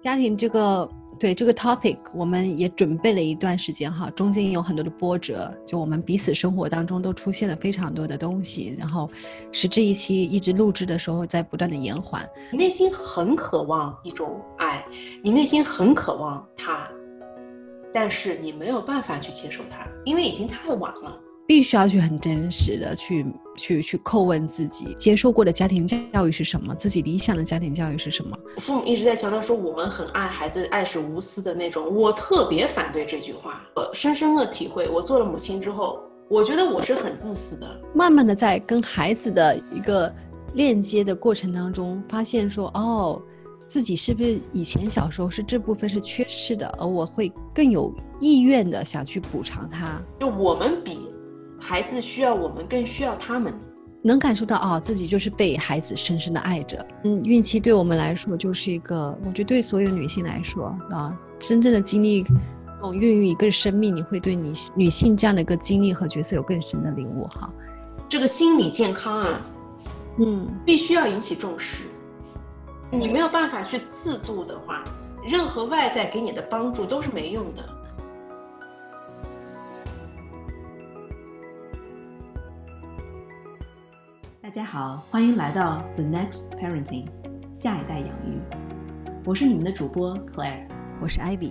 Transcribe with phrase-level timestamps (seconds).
[0.00, 9.10] 家庭这个对这个 topic，我们也准备了一段时间哈，中间有很多的波折，就我们彼此生活当中都出现了非常多的东西，然后
[9.50, 12.24] 使这一期一直录制的时候在不断的延缓。
[12.52, 14.84] 你内心很渴望一种爱，
[15.22, 16.88] 你内心很渴望他，
[17.92, 21.20] 但是你没有办法去接受他，因为已经太晚了。
[21.48, 23.24] 必须要去很真实的去
[23.56, 26.74] 去去叩问自己，接受过的家庭教育是什么？
[26.74, 28.36] 自己理想的家庭教育是什么？
[28.58, 31.90] 父母一直在强调说我们很爱孩子，爱是无私的那种。
[31.96, 34.86] 我特别反对这句话，我深深的体会。
[34.90, 37.80] 我做了母亲之后，我觉得我是很自私的。
[37.94, 40.14] 慢慢的在跟孩子的一个
[40.52, 43.22] 链接的过程当中，发现说哦，
[43.66, 47.90] 自己是不是以前小时候是这部分是缺失的，而我会更有
[48.20, 49.98] 意愿的想去补偿他。
[50.20, 51.08] 就我们比。
[51.60, 53.52] 孩子需要我们，更需要他们，
[54.02, 56.86] 能感受到啊，自己就是被孩子深深的爱着。
[57.04, 62.24] 嗯，孕期对我们来说就是一个，我觉得对所有女性来说啊，真正的经历，
[62.80, 67.50] 哦孕育一个生命，你会对你女性这样的一个经历和角色有更深的领悟哈。
[68.08, 69.46] 这个心理健康啊，
[70.18, 71.84] 嗯，必须要引起重视。
[72.90, 74.82] 你没有办法去自度的话，
[75.26, 77.62] 任何外在给你的帮助都是没用的。
[84.48, 87.04] 大家好，欢迎来到 The Next Parenting，
[87.52, 88.40] 下一代养育。
[89.22, 90.66] 我是你们的主播 Claire，
[91.02, 91.50] 我是 Ivy。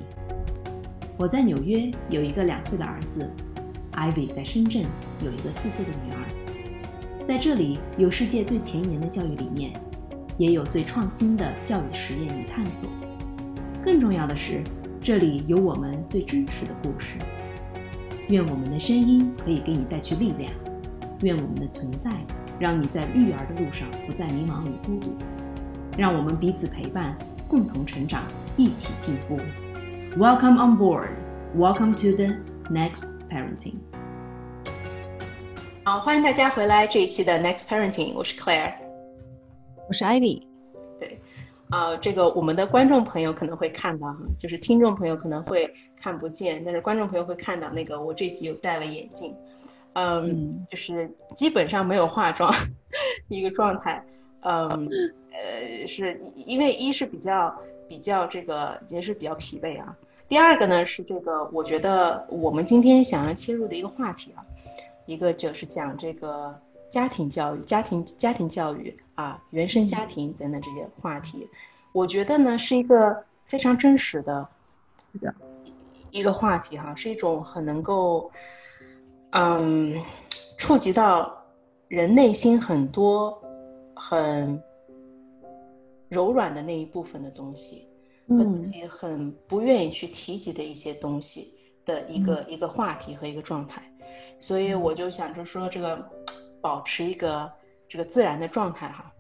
[1.16, 3.32] 我在纽约有一个两岁的儿子
[3.92, 4.82] ，Ivy 在深圳
[5.24, 7.24] 有一个四岁的女儿。
[7.24, 9.80] 在这里有世界最前沿的教育理念，
[10.40, 12.90] 也有最创新的教育实验与探索。
[13.86, 14.64] 更重要的是，
[15.00, 17.16] 这里有我们最真实的故事。
[18.30, 20.52] 愿我们的声音可以给你带去力量，
[21.22, 22.10] 愿我们的存在。
[22.60, 25.16] 让你在育儿的路上不再迷茫与孤独，
[25.96, 27.16] 让我们彼此陪伴，
[27.48, 28.24] 共同成长，
[28.56, 29.38] 一起进步。
[30.18, 31.20] Welcome on board.
[31.56, 32.34] Welcome to the
[32.74, 33.76] next parenting.
[35.84, 38.16] 好，欢迎大家回来这一期的 Next Parenting。
[38.16, 38.74] 我是 Claire，
[39.88, 40.42] 我是 Ivy。
[41.00, 41.22] 对，
[41.70, 49.36] 啊，这个我们的观众朋友可能会看到哈，就是听众朋友可能会看不见，但是观众朋友会看到那个我这集有戴了眼镜。
[50.00, 52.54] 嗯，就是基本上没有化妆
[53.30, 54.04] 一个状态，
[54.42, 54.70] 嗯，
[55.32, 57.52] 呃，是因为一是比较
[57.90, 59.98] 比较这个也是比较疲惫啊。
[60.30, 64.46] 第二个呢是这个，我觉得我们今天想要切入的一个话题啊，
[65.08, 66.56] 一个就是讲这个
[66.92, 71.50] 家庭教育、家庭家庭教育啊、原生家庭等等这些话题，
[71.92, 74.48] 我觉得呢是一个非常真实的，
[76.12, 78.32] 一个话题哈，是一种很能够。
[79.32, 79.94] 嗯，
[80.58, 81.46] 触及到
[81.90, 83.38] 人内心很多
[83.96, 84.62] 很
[86.10, 87.88] 柔软的那一部分的东西，
[88.30, 91.54] 和自己很不愿意去提及的一些东西
[91.86, 93.84] 的一个一个话题和一个状态，
[94.40, 96.10] 所以我就想着说，这个
[96.62, 97.52] 保持一个
[97.88, 99.14] 这个自然的状态哈，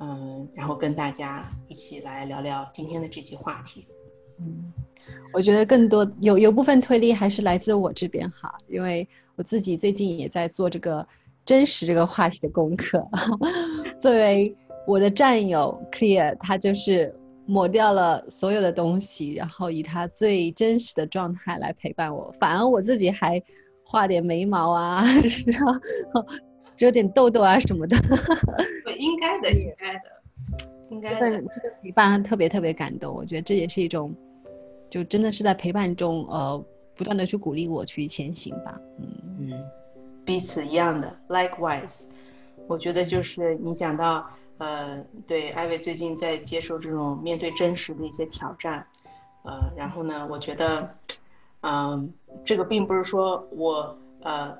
[0.00, 3.86] 嗯，然后跟大家一起来聊聊今天的这期话题。
[4.38, 4.72] 嗯，
[5.34, 9.06] 我觉得更多有有部分推力还是来自我这边哈，因为。
[9.40, 11.06] 我自己最近也在做这个
[11.46, 13.02] 真实这个话题的功课。
[13.98, 14.54] 作为
[14.86, 17.10] 我的战友 Clear，他就是
[17.46, 22.30] 抹掉了所有的东西，然后以他最真实的状态来陪伴我。
[22.38, 23.42] 反而我自己还
[23.82, 25.06] 画点眉毛啊，
[25.46, 25.64] 然
[26.12, 26.22] 后
[26.76, 27.96] 遮点痘痘啊什么的。
[28.98, 30.00] 应该的，应该的，
[30.90, 31.30] 应该的。
[31.50, 34.14] 这个陪伴特别特别感动，我觉得这也是一种，
[34.90, 36.62] 就真的是在陪伴中，呃。
[37.00, 39.70] 不断的去鼓励我去前行吧，嗯嗯，
[40.22, 42.08] 彼此一样的，likewise，
[42.66, 44.28] 我觉得就是你讲到，
[44.58, 48.86] 呃，对，艾薇最近在接受这种面对真实的一些挑战，
[49.44, 50.94] 呃，然后呢，我觉得，
[51.62, 52.12] 嗯，
[52.44, 54.54] 这个并不是说我，呃，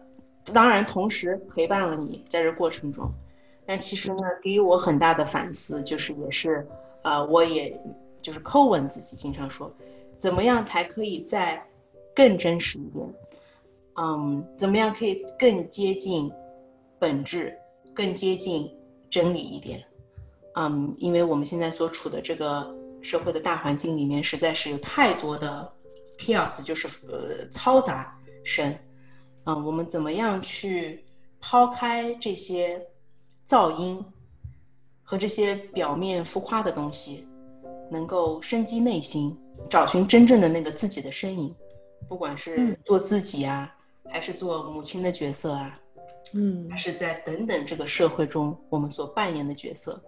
[0.50, 3.12] 当然同时陪伴了你在这过程中，
[3.66, 6.66] 但其实呢，给予我很大的反思，就是也是，
[7.02, 7.78] 呃，我也
[8.22, 9.70] 就是叩问自己，经常说，
[10.18, 11.62] 怎么样才可以在。
[12.14, 13.14] 更真实一点，
[13.94, 16.30] 嗯，怎么样可以更接近
[16.98, 17.56] 本质，
[17.94, 18.70] 更接近
[19.10, 19.82] 真理一点？
[20.54, 25.72] 嗯，因为我们现在所处的这个社会的大环境里面，实在是有太多的
[26.18, 28.74] chaos，就是呃嘈杂声。
[29.44, 31.04] 嗯，我们怎么样去
[31.40, 32.84] 抛开这些
[33.46, 34.04] 噪音
[35.02, 37.26] 和这些表面浮夸的东西，
[37.90, 39.36] 能够深击内心，
[39.70, 41.54] 找寻真正的那个自己的身影？
[42.08, 43.72] 不管是做自己啊，
[44.08, 45.80] 还是做母亲的角色啊，
[46.34, 50.02] 嗯，还是在等等这个社会中我们所扮演的角色，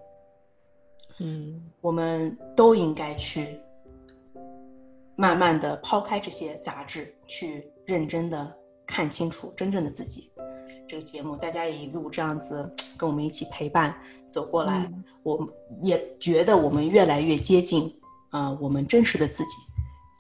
[1.21, 3.61] 嗯，我们都应该去
[5.17, 8.53] 慢慢的抛开这些杂质，去认真的
[8.87, 10.33] 看清楚真正的自己。
[10.89, 13.97] 这个节目大家也一路这样子跟我们一起陪伴
[14.29, 14.93] 走过来，
[15.23, 15.49] 我
[15.81, 17.99] 也觉得我们越来越接近
[18.31, 19.51] 啊我们真实的自己，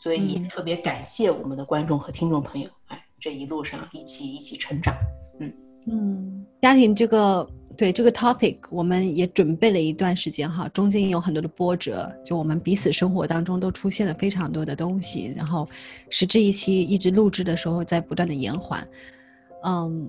[0.02, 4.92] 所以也特别感谢我们的观众和听众朋友，哎，这一路上一起一起成长，
[5.38, 5.54] 嗯
[5.86, 7.48] 嗯，家庭这个。
[7.74, 15.66] 对这个 topic，我们也准备了一段时间哈，中间有很多的波折，就我们彼此生活当中都出现了非常多的东西，然后
[16.10, 18.86] 使这一期一直录制的时候在不断的延缓。
[19.64, 20.06] 嗯，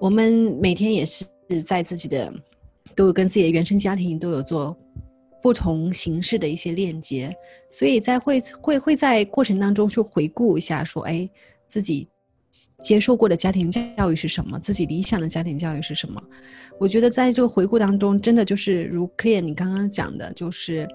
[0.00, 1.24] 我们每天也是
[1.64, 2.34] 在自己的，
[2.96, 4.76] 都有跟自己的原生家庭都有做
[5.44, 7.36] 不同形式的一些链接，
[7.68, 11.28] 所以在会会会在过程当中去回顾一下，说哎
[11.68, 12.08] 自己。
[12.84, 14.56] 接受过的家庭教育是什么？
[14.60, 16.22] 自己理想的家庭教育是什么？
[16.78, 20.86] 我觉得在这个回顾当中，真的就是如 Clear 你刚刚讲的，就是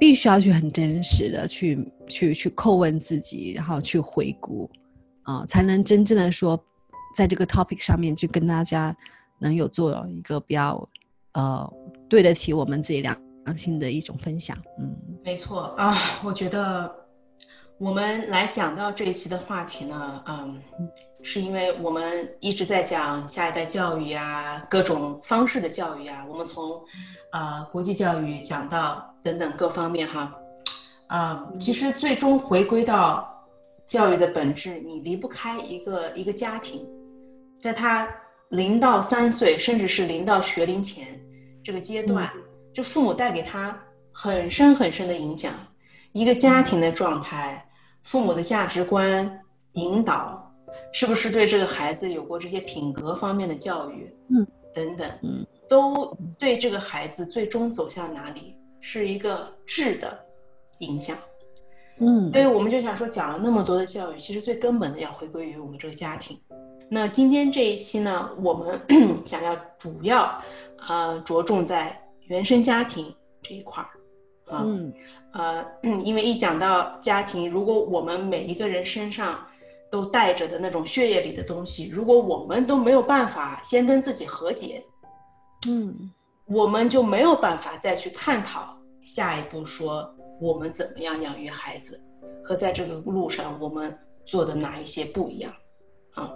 [0.00, 4.68] 必须要去很真实的去去去叩问自己，然后去回顾，
[5.22, 6.60] 啊，才能真正的说，
[7.14, 8.96] 在这个 topic 上面去跟大家
[9.38, 10.88] 能有做一个比较
[11.34, 11.72] 呃
[12.10, 13.16] 对得起我们自己良
[13.46, 14.54] 良心的一种分享。
[14.78, 16.94] 嗯，没错啊，我觉得。
[17.78, 20.60] 我们来讲到这一期的话题呢，嗯，
[21.22, 26.78] 是因为我们一直在讲下一代教育啊，各种方式的教育啊，我们从
[27.30, 30.30] 啊国际教育讲到等等各方面哈，
[31.06, 33.26] 啊，其实最终回归到
[33.86, 36.86] 教育的本质，你离不开一个一个家庭，
[37.58, 38.06] 在他
[38.50, 41.18] 零到三岁，甚至是零到学龄前
[41.62, 42.30] 这个阶段，
[42.72, 43.78] 就父母带给他
[44.12, 45.52] 很深很深的影响，
[46.12, 47.66] 一个家庭的状态。
[48.02, 49.40] 父母的价值观
[49.72, 50.50] 引导，
[50.90, 54.10] 是不是对这个孩子有过这些品格方面的教育？
[54.30, 60.18] 嗯，等等，嗯，都对这个孩子最终走向哪里是一个质的
[60.78, 61.14] 影响。
[61.98, 66.40] 嗯，所以我们就想说，讲了那么多的教育，其实最根本的要回归于我们这个家庭。
[66.88, 68.80] 那今天这一期呢，我们
[69.26, 70.42] 想要主要
[70.88, 73.90] 呃着重在原生家庭这一块儿。
[74.52, 74.92] 嗯，
[75.32, 75.64] 呃，
[76.02, 79.46] 因为一讲到家庭，如果我们每一个人身上
[79.88, 84.82] 都带着的那种血液里的东西，如果我们都没有办法先跟自己和解，
[85.68, 86.10] 嗯，
[86.46, 92.00] 我们就没有办法再去探讨下一步说我们怎么样养育孩子，
[92.42, 93.96] 和在这个路上我们
[94.26, 95.52] 做的哪一些不一样，
[96.14, 96.32] 啊，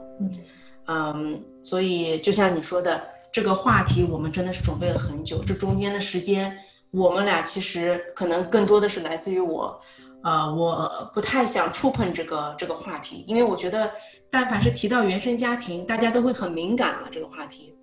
[0.87, 3.03] 嗯，所以就像你说的
[3.35, 6.57] 这个话题，我们真的是准备了很久，这中间的时间。
[6.93, 9.77] 我们俩其实可能更多的是来自于我，
[10.23, 13.91] 呃，我不太想触碰这个这个话题，因为我觉得，
[14.31, 17.75] 但凡是提到原生家庭，大家都会很敏感啊，这个话题，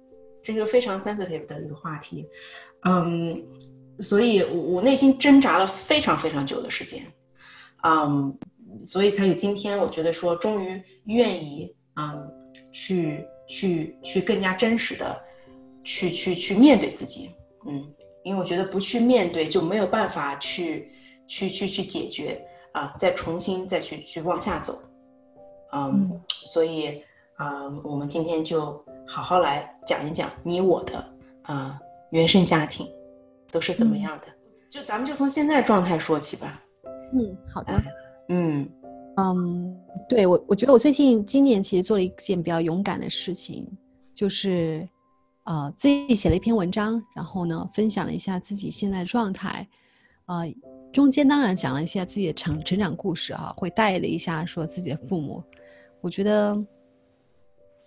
[0.42, 2.26] 这是非常 sensitive 的一个话题，
[2.86, 3.46] 嗯，
[4.00, 7.04] 所以我我内心挣扎了非常非常久的时间，
[7.84, 8.34] 嗯，
[8.82, 12.26] 所以才有今天，我觉得说终于愿意，嗯，
[12.72, 15.22] 去去去更加真实的，
[15.84, 17.32] 去去去面对自己，
[17.66, 17.88] 嗯。
[18.24, 20.92] 因为我觉得不去面对就没有办法去，
[21.26, 22.40] 去去去解决
[22.72, 24.80] 啊，再重新再去去往下走，
[25.74, 27.02] 嗯，所以
[27.38, 31.04] 啊，我们今天就好好来讲一讲你我的
[31.42, 31.80] 啊
[32.12, 32.88] 原生家庭
[33.52, 34.28] 都是怎么样的，
[34.70, 36.64] 就咱们就从现在状态说起吧。
[37.16, 37.74] 嗯，好的。
[38.30, 38.70] 嗯
[39.18, 39.76] 嗯，
[40.08, 43.68] 对我我觉得我最近今年其实做了一件比较勇敢的事情，
[44.14, 44.88] 就是。
[45.44, 49.68] 呃，自己写了一篇文章，然后呢，分享了一下自己现在的状态，
[50.28, 50.44] 呃，
[50.94, 55.44] 中间当然讲了一下自己的成成长故事啊，会带了一下说自己的父母，
[56.00, 56.58] 我觉得，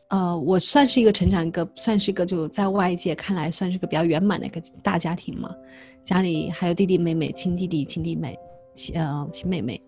[0.09, 5.55] 呃，我算是一个成长一个，算是一个就在外界看来算是个比较圆满的一个大家庭嘛，
[6.03, 8.37] 家里还有弟弟妹妹，亲弟弟、亲弟妹、
[8.75, 9.81] 亲呃亲妹妹。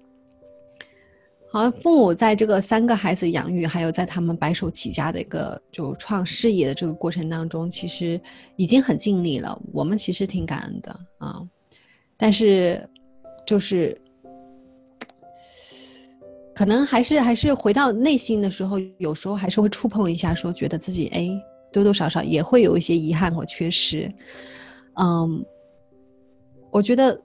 [1.57, 8.21] 好像父母在这个三个孩子养育，还有在他们白手起家的一个就创事业的这个过程当中，其实
[8.57, 9.59] 已经很尽力了。
[9.73, 11.41] 我们其实挺感恩的啊，
[12.15, 12.87] 但是
[13.47, 13.99] 就是
[16.55, 21.27] 可能还是还是回到内心的时候，有时候还是会触碰一下，说觉得自己哎
[21.73, 24.13] 多多少少也会有一些遗憾或缺失。
[25.01, 25.43] 嗯，
[26.71, 27.19] 我觉得。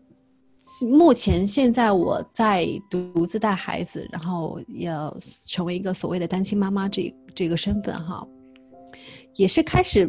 [0.88, 5.16] 目前现在我在独自带孩子，然后要
[5.48, 8.26] 成为一个所谓的单亲妈妈这这个身份哈，
[9.34, 10.08] 也是开始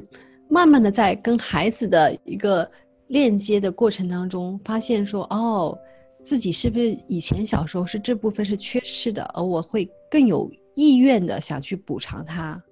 [0.50, 2.70] 慢慢的在跟孩子的一个
[3.06, 5.76] 链接的过程当中，发现说哦，
[6.22, 12.62] 自己是不是以前小时候是这部分是缺失的，而我会更有意愿的想去补偿他，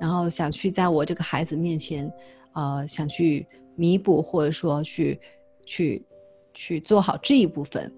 [0.00, 2.08] 然后想去在我这个孩子面前，
[2.54, 3.44] 呃，想去
[3.74, 5.20] 弥补或者说去
[5.66, 6.06] 去。
[6.58, 7.90] 去做好这一部分，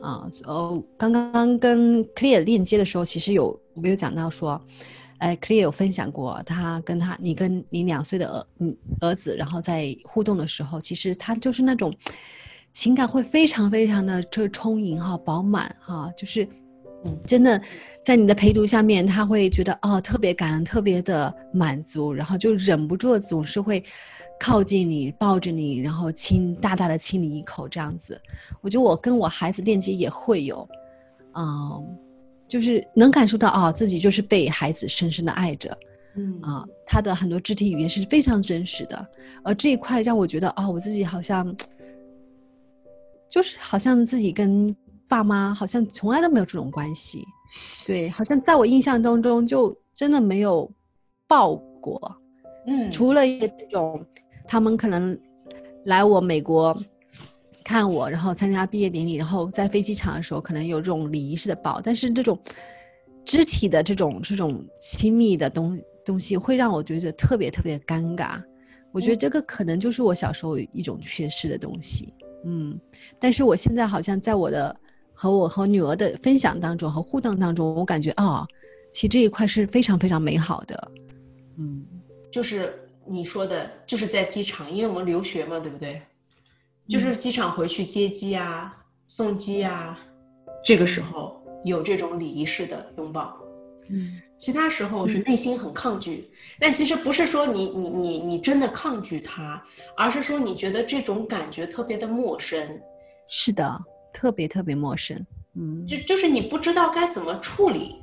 [0.00, 4.58] 啊，呃，刚刚跟 Clear 链接的时候，其实有我们有讲到说，
[5.18, 11.94] 哎，Clear 有分享过，他跟他你跟你两岁的儿嗯儿子，然后在互动的时候，其实他就是那种
[12.72, 16.48] 情感会非常非常的这充盈哈，饱满哈，就是
[17.06, 17.60] 嗯，真的
[18.02, 23.82] 在你的陪读下面，他会觉得哦特别感恩，特别的满足，然后就忍不住总是会。
[24.38, 28.20] 靠近你，抱着你，然后亲，大大的亲你一口，这样子。
[28.60, 30.68] 我觉得我跟我孩子链接也会有，
[31.32, 31.82] 嗯，
[32.46, 35.78] 就是能感受到啊，自己就是被孩子深深的爱着，
[36.16, 39.06] 嗯啊，他的很多肢体语言是非常真实的，
[39.42, 41.56] 而这一块让我觉得啊，我自己好像，
[43.26, 44.76] 就是好像自己跟
[45.08, 47.24] 爸妈好像从来都没有这种关系，
[47.84, 50.70] 对，好像在我印象当中就真的没有
[51.26, 52.16] 抱过，
[52.66, 54.04] 嗯，除了这种。
[54.48, 55.18] 他们可能
[55.86, 56.80] 来我美国
[57.64, 62.38] 看我，然后参加毕业典礼，然后在飞机场的时候可能有这种礼仪式的抱，但是这种
[63.24, 68.40] 肢体的这种这种亲密的东东西会让我觉得特别特别尴尬。
[68.92, 72.14] 我觉得这个可能就是我小时候一种缺失的东西。
[72.44, 72.78] 嗯，
[73.18, 74.76] 但是我现在好像在我的
[75.16, 78.46] 和我和女儿的分享当中和互动当中，我感觉啊，
[78.92, 80.92] 其实这一块是非常非常美好的。
[81.58, 81.84] 嗯，
[82.30, 82.78] 就是。
[83.08, 86.02] 你说的就是在机场，因为我们留学嘛，对不对？
[86.88, 89.96] 就是机场回去接机啊、送机啊，
[90.64, 93.38] 这个时候有这种礼仪式的拥抱。
[93.90, 99.62] 嗯，其他时候是内心很抗拒，但其实不是说你你你你真的抗拒他，
[99.96, 102.60] 而是说你觉得这种感觉特别的陌生。
[103.28, 103.80] 是的，
[104.16, 105.14] 特别特别陌生。
[105.54, 107.96] 嗯，就就是你不知道该怎么处理，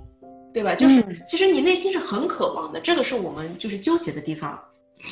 [0.53, 0.75] 对吧？
[0.75, 4.63] 就是其实你内心是很渴望的，这个是我们就是纠结的地方。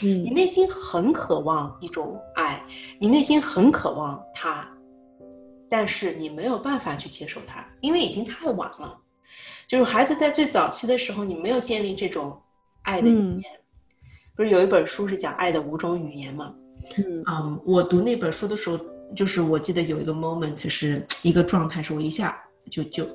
[0.03, 2.63] 嗯，你内心很渴望一种爱，
[2.99, 4.67] 你内心很渴望他，
[5.67, 8.95] 但是你没有办法去接受他，因为已经太晚了。
[9.67, 12.39] 就是孩子在最早期的时候，你没有建立这种
[12.83, 13.43] 爱的语言。
[14.35, 16.53] 不是有一本书是讲爱的五种语言吗？
[16.97, 18.79] 嗯，嗯，我读那本书的时候，
[19.15, 23.07] 就是我记得有一个 moment 是一个状态，是我一下就就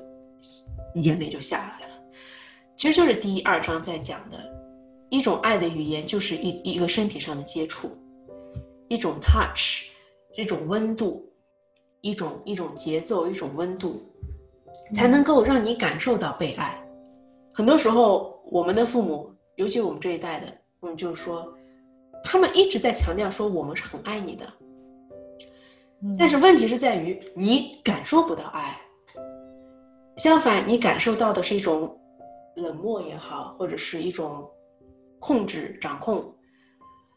[0.95, 1.93] 眼泪就下来了。
[2.75, 4.37] 其实就是第一二章在讲的。
[5.09, 7.89] 一种爱的语言就是一一个身体上的接触，
[8.89, 9.85] 一种 touch，
[10.35, 11.25] 一种温度，
[12.01, 14.03] 一种一种节奏，一种温度，
[14.93, 16.77] 才能够让你感受到被爱。
[17.53, 20.47] 很多时候，我们的父母，尤其我们这一代的，
[20.81, 21.53] 我们就是说，
[22.21, 24.45] 他们一直在强调说我们是很爱你的，
[26.17, 28.79] 但是问题是在于你感受不到爱，
[30.17, 31.99] 相反，你感受到的是一种
[32.55, 34.49] 冷漠也好，或者是一种。
[35.19, 36.31] 控制、掌控，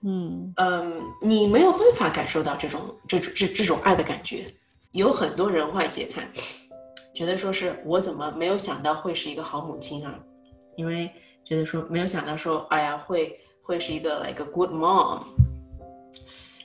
[0.04, 4.46] 嗯嗯，你没有办法感受到这种这种这这种爱的感觉。
[4.92, 6.26] 有很多人外界看，
[7.14, 10.18] 觉得说是我怎么没有想到会是一个好母亲啊？
[10.78, 11.10] 因为
[11.44, 15.22] 觉得说没有想到说，哎呀，会会是一个 like a good mom。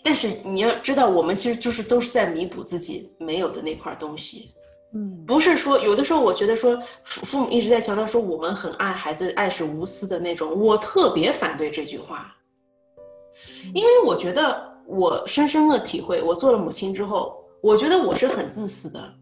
[0.06, 4.54] 但是你要知道，我们其实就是都是在弥补自己没有的那块东西。
[4.94, 12.32] 嗯，不是说有的时候，我觉得说父父母一直在强调说我们很爱孩子，爱是无私的那种，我特别反对这句话，
[13.74, 19.14] 因为我觉得我深深的体会，我做了母亲之后，我觉得我是很自私的。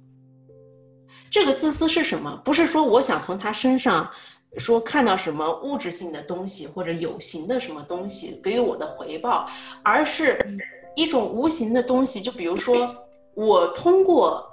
[1.31, 2.41] 这个自私是什么？
[2.43, 4.07] 不是说我想从他身上
[4.57, 9.47] 说看到什么物质性的东西或者有形的什么东西给予我的回报，
[9.81, 10.37] 而是
[10.95, 12.95] 一种无形的东西，就比如说
[13.33, 14.49] 我通过。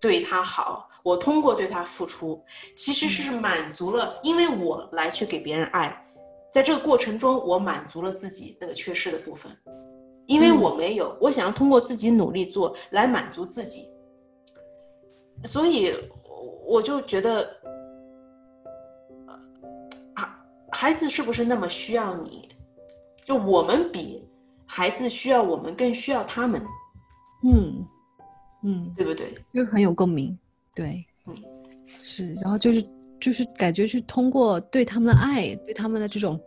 [0.00, 2.42] 对他好，我通过对他付出，
[2.74, 6.06] 其实是满足了，因为我来去给别人爱，
[6.50, 9.50] 在这个过程中，我满足了自己那个缺失的部分，
[10.26, 13.90] 因为我没有，我想要通过自己努力做来满足自己，
[15.44, 15.94] 所以
[16.64, 17.42] 我就觉得，
[20.14, 22.48] 啊，孩子是不是那么需要你？
[23.26, 24.26] 就我们比
[24.72, 26.64] 孩子需要我们更需要他们，
[27.42, 27.84] 嗯。
[28.62, 29.26] 嗯，对不对？
[29.54, 30.38] 就很有共鸣，
[30.74, 31.34] 对，嗯，
[32.02, 32.86] 是，然后就是
[33.18, 36.38] 就是感觉是通过对他们的爱，对他们的这种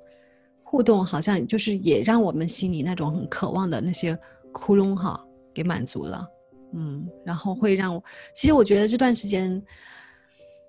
[0.61, 4.15] 互动，好像就是也让我们心里那种很渴望的那些
[4.51, 5.19] 窟窿哈
[5.51, 6.23] 给满足了，
[6.73, 8.03] 嗯，然后会让我，
[8.35, 9.59] 其实我觉得这段时间，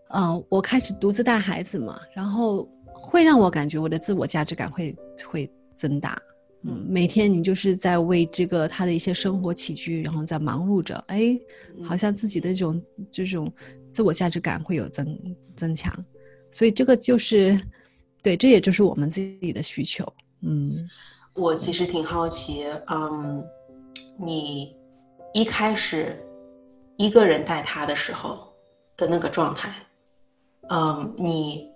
[0.09, 4.97] 呃，我开始独自带孩子嘛，然后会让我感觉我的自我价值感会
[5.31, 6.19] 会增大。
[6.67, 11.39] 嗯，每天你就是在为这个他的一些生活起居，然后在忙碌着，哎，
[11.83, 13.53] 好像自己的这种这种
[13.91, 15.93] 自我价值感会有增增强，
[16.51, 17.61] 所以这个就是，
[18.23, 20.11] 对，这也就是我们自己的需求。
[20.41, 20.89] 嗯，
[21.35, 23.45] 我其实挺好奇，嗯，
[24.19, 24.75] 你
[25.35, 26.19] 一开始
[26.97, 28.53] 一个人带他的时候
[28.97, 29.71] 的那个状态，
[30.71, 31.69] 嗯，你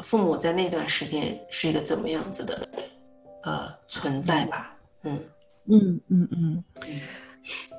[0.00, 2.68] 父母在那段时间是一个怎么样子的
[3.44, 4.76] 呃存在吧？
[5.04, 5.20] 嗯
[5.66, 6.64] 嗯嗯嗯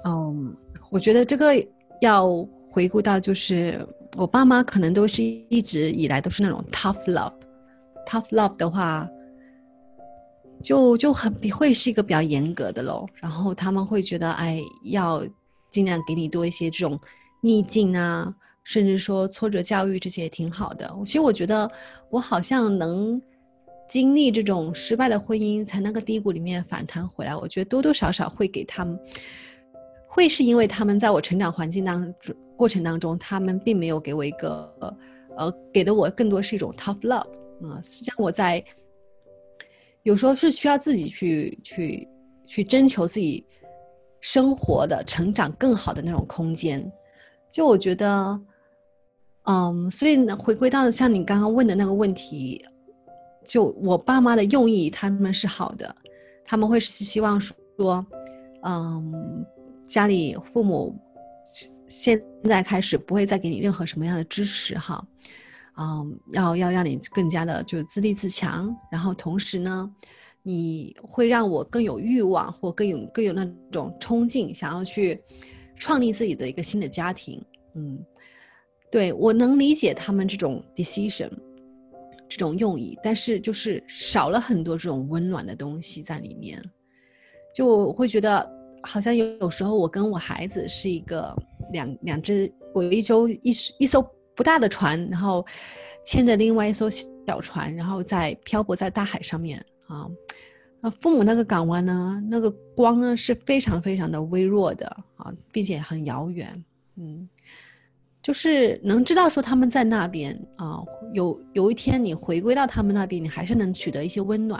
[0.05, 0.55] 嗯，
[0.89, 1.53] 我觉得这个
[2.01, 2.27] 要
[2.72, 9.07] 回顾到，就是我爸妈可能都是一直以来都是那种 tough love，tough love 的话。
[10.63, 15.24] 就就很会是一个比较严格的喽，然后他们会觉得，哎，要
[15.69, 16.98] 尽量给你多一些这种
[17.41, 20.89] 逆境啊，甚至说挫折教育这些也挺好的。
[21.05, 21.69] 其实我觉得
[22.10, 23.22] 我好像能
[23.88, 27.36] 经历这种失败的婚姻，才那个低谷里面反弹回来。
[27.36, 29.00] 我觉得多多少少会给他们，
[30.08, 34.98] 会是因为他们在我成长环境当中过程当中，他们并没有给我一个
[35.38, 37.30] 呃，给的我更多是一种 tough love
[37.68, 38.63] 啊，让我在。
[40.04, 42.08] 有时候是需要自己去去
[42.48, 43.44] 去征求自己
[44.22, 46.92] 生活的成长更好的那种空间，
[47.51, 48.39] 就我觉得，
[49.46, 52.63] 嗯，所以呢，回归到像你刚刚问的那个问题，
[53.45, 55.95] 就我爸妈的用意，他们是好的，
[56.43, 58.05] 他们会是希望说，
[58.63, 59.45] 嗯，
[59.85, 60.95] 家里父母
[61.87, 65.05] 现在开始不会再给你任何什么样的支持哈。
[65.77, 69.91] 嗯，要要让你更加的就自立自强，然后同时呢，
[70.41, 75.21] 你会让我更有欲望或更有更有那种冲劲，想要去
[75.75, 77.43] 创立自己的一个新的家庭。
[77.75, 77.99] 嗯，
[78.89, 81.29] 对我能理解他们这种 decision
[82.29, 86.62] 这种用意，但是就是少了很多这种温暖的东西在里面，
[87.53, 88.50] 就会觉得
[88.84, 91.36] 好像有有时候我跟我孩子是一个
[91.72, 94.05] 两两只，我有一周一一艘。
[94.38, 95.46] 不大的船，然后
[96.05, 96.89] 牵着另外一艘
[97.25, 100.05] 小船，然后在漂泊在大海上面啊。
[100.82, 106.65] 那父母那个港湾呢，那个光呢是非常非常的微弱的啊，并且很遥远。
[106.98, 107.29] 嗯，
[108.25, 110.82] 就是能知道说他们在那边啊，
[111.13, 114.60] 有有一天你回归到他们那边，你还是能取得一些温暖。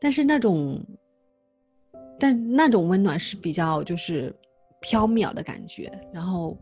[0.00, 0.82] 但是那种，
[2.18, 4.34] 但那种温暖是比较就是
[4.80, 6.56] 飘渺的感觉，然后。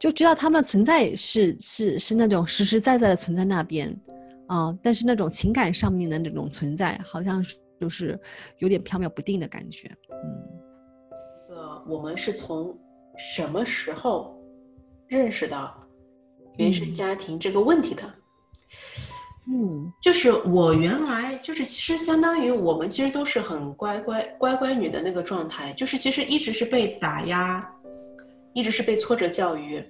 [0.00, 3.94] 就知道他们的存在是是是那种实实在在的存在那边，
[4.46, 7.44] 啊，但是那种情感上面的那种存在，好像
[7.80, 8.16] 就是
[8.58, 9.90] 有点飘渺不定的感觉。
[11.50, 12.78] 嗯，呃，我们是从
[13.18, 14.34] 什么时候
[15.06, 15.76] 认识到
[16.56, 18.04] 原生家庭这个问题的？
[19.50, 27.74] 嗯，就是我原来就是其实相当于我们其实都是很乖乖乖乖女的那个状态，就是其实一直是被打压。
[28.54, 29.84] 一直是被挫折教育，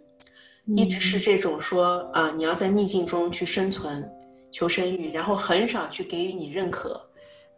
[0.77, 4.07] 一直是这种说啊，你要在逆境中去生存、
[4.53, 7.01] 求生欲，然后很少去给予你认可，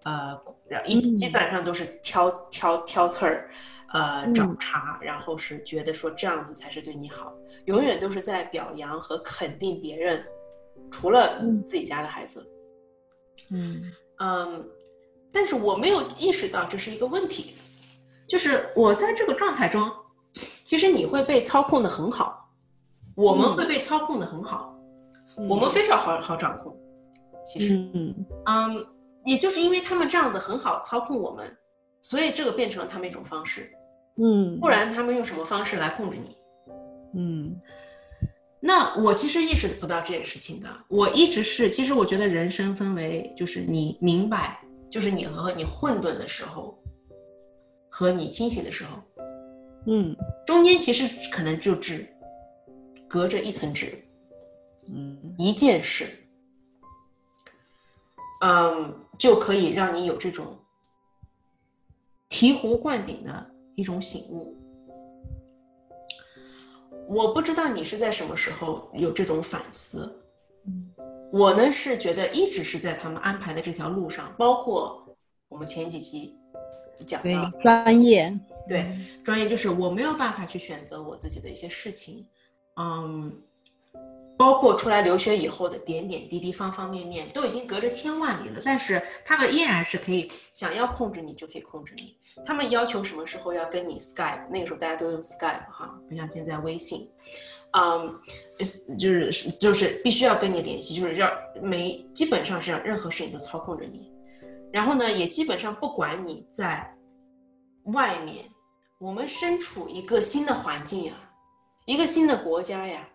[0.04, 0.38] 呃，
[0.84, 3.50] 一基本上都是挑挑挑刺儿，
[3.92, 7.32] 呃，找茬，然后是觉得说这样子才是对你好，
[7.64, 10.24] 永远都是在表扬和肯定别人，
[10.90, 12.46] 除了自己家的孩子。
[13.50, 13.80] 嗯
[14.18, 14.70] 嗯，
[15.32, 17.54] 但是我没有意识到这是一个问题，
[18.28, 19.90] 就是我在这个状态中。
[20.62, 22.48] 其实你会被操控的很好，
[23.16, 24.72] 我们会被操控的很好，
[25.48, 26.72] 我们非常好好掌控。
[27.44, 28.14] 其实，嗯
[28.46, 28.86] 嗯，
[29.24, 31.52] 也就是因为他们这样子很好操控我们，
[32.02, 33.72] 所以这个变成了他们一种方式。
[34.16, 36.36] 嗯，不然他们用什么方式来控制你？
[37.14, 37.60] 嗯，
[38.60, 40.68] 那我其实意识不到这件事情的。
[40.88, 46.78] 我一直是，其实我觉得人生分为，就是你明白，就是你和你混沌的时候，
[47.88, 49.02] 和你清醒的时候。
[49.86, 50.14] 嗯，
[50.46, 52.06] 中间其实可能就只
[53.08, 53.94] 隔着一层纸，
[54.92, 56.06] 嗯，一件事，
[58.42, 60.58] 嗯，就可以让你有这种
[62.28, 64.56] 醍醐灌顶的一种醒悟。
[67.08, 70.22] 我不知道你是在什么时候有这种反思，
[71.32, 75.04] 我呢是觉得一直是在他们安排的这条路上，包括
[75.48, 76.36] 我们前几期
[77.04, 78.38] 讲到专业。
[78.68, 82.24] 对，专业就是我没有办法去选择我自己的一些事情，
[82.76, 83.42] 嗯，
[84.40, 88.62] 包括出来留学以后的点点滴滴、方方面面，都已经隔着千万里了。
[88.64, 92.16] 但是他们依然是可以想要控制你就可以控制你。
[92.46, 97.06] 他们要求什么时候要跟你 Skype，那个时候大家都用 Skype 哈，不像现在微信，
[97.72, 98.18] 嗯，
[98.98, 104.10] 就是就是必须要跟你联系，就是要没基本上是让任何事情都操控着你，
[104.72, 106.90] 然后呢，也基本上不管你在。
[107.94, 108.44] 外面，
[108.98, 111.14] 我们身处一个新的环境呀，
[111.86, 113.08] 一个新的国家呀，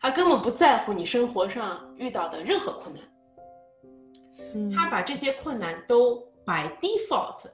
[0.00, 7.44] 他根本不在乎你生活上遇到的任何困难，他把这些困难都 by default，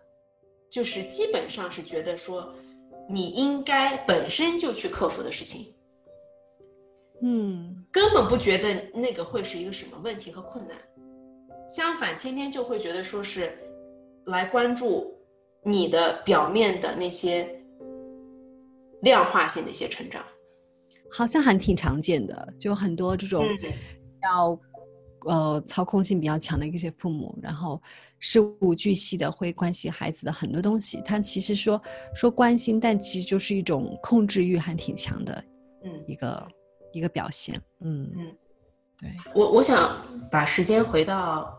[0.70, 2.54] 就是基本上是觉得说，
[3.09, 5.74] 你应该本身就去克服的事情，
[7.22, 7.72] 嗯。
[7.92, 10.76] 根本不觉得那个会是一个什么问题和困难，
[11.66, 13.59] 相反，天天就会觉得说是
[14.26, 15.18] 来关注
[15.62, 17.59] 你的表面的那些
[19.00, 20.22] 量化性的一些成长。
[21.11, 23.73] 好像还挺常见的，就很多这种嗯
[24.23, 24.61] 要
[25.27, 27.81] 呃操控性比较强的一些父母，然后
[28.19, 31.01] 事无巨细的会关心孩子的很多东西。
[31.05, 31.81] 他其实说
[32.14, 35.45] 说关心，但其实就是一种控制欲还挺强的
[35.85, 36.49] 嗯，一个
[36.92, 37.61] 一个表现。
[37.81, 38.37] 嗯嗯，
[39.01, 41.57] 对，我我想把时间回到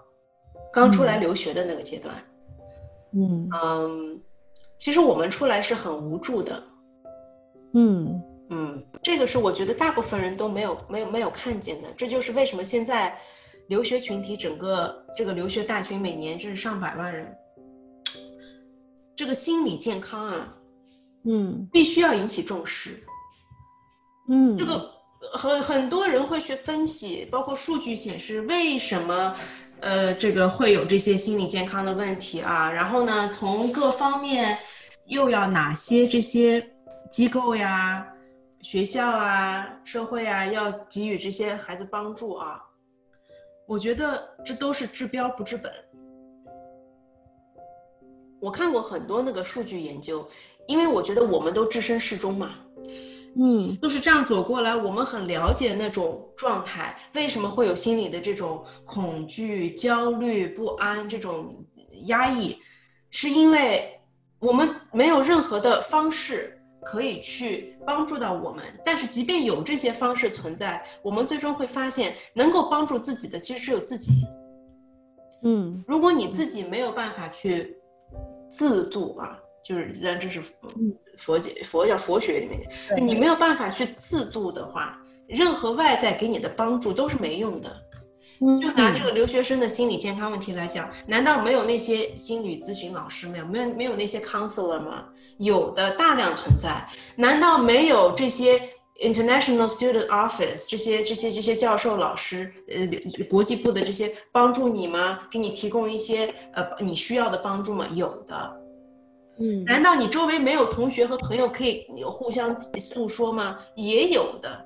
[0.72, 2.16] 刚出来留学的那个阶段。
[3.14, 4.22] 嗯嗯，
[4.78, 6.64] 其实我们出来是很无助的。
[7.74, 13.18] 嗯嗯，这个是我觉得大部分人都没有没有没有看见的，这就是为什么现在
[13.68, 17.28] 留学群体整个这个留学大群每年就是上百万人，
[19.16, 20.56] 这个心理健康啊，
[21.26, 23.04] 嗯必须要引起重视。
[24.30, 24.90] 嗯，这个
[25.34, 29.36] 很很多人会去分析，包括数据显示为什么，
[29.82, 32.72] 呃，这个会有这些心理健康的问题啊。
[32.72, 34.58] 然后呢，从各方面
[35.08, 36.66] 又要哪些这些
[37.10, 38.06] 机构呀、
[38.62, 42.62] 学校啊、社会啊，要给予这些孩子帮助啊。
[43.66, 45.72] 我觉得这都是治标不治本。
[48.40, 50.28] 我看过很多那个数据研究，
[50.68, 52.56] 因为我觉得我们都置身事中嘛。
[53.40, 61.64] 嗯就是这样走过来，我们很了解那种状态，为什么会有心理的这种恐惧、焦虑、不安这种
[62.06, 62.58] 压抑，
[63.12, 64.02] 是因为
[64.40, 66.57] 我们没有任何的方式
[66.90, 68.64] 可以去帮助到我们。
[68.86, 74.12] 但是，即便有这些方式存在，我们最终会发现，能够帮助自己的其实只有自己。
[75.44, 77.78] 嗯如果你自己没有办法去
[78.50, 84.98] 自度啊，就是人这是嗯佛解佛教佛学里面，你没有办法去自度的话，
[85.28, 87.70] 任何外在给你的帮助都是没用的。
[88.40, 93.46] 嗯，就拿这个留学生的心理健康问题来讲，难道没有那些心理咨询老师没有？
[93.46, 95.06] 没有没有那些 counselor 吗？
[95.40, 96.88] 有的，大量存在。
[97.16, 98.62] 难道没有这些
[99.02, 105.20] international student office 这些这些这些教授老师，呃，国际部的这些帮助你吗？
[105.32, 107.88] 给你提供一些呃你需要的帮助吗？
[107.94, 108.62] 有的。
[109.40, 113.60] 嗯难道你周围没有同学和朋友可以互相诉说吗？
[113.76, 114.66] 也有的，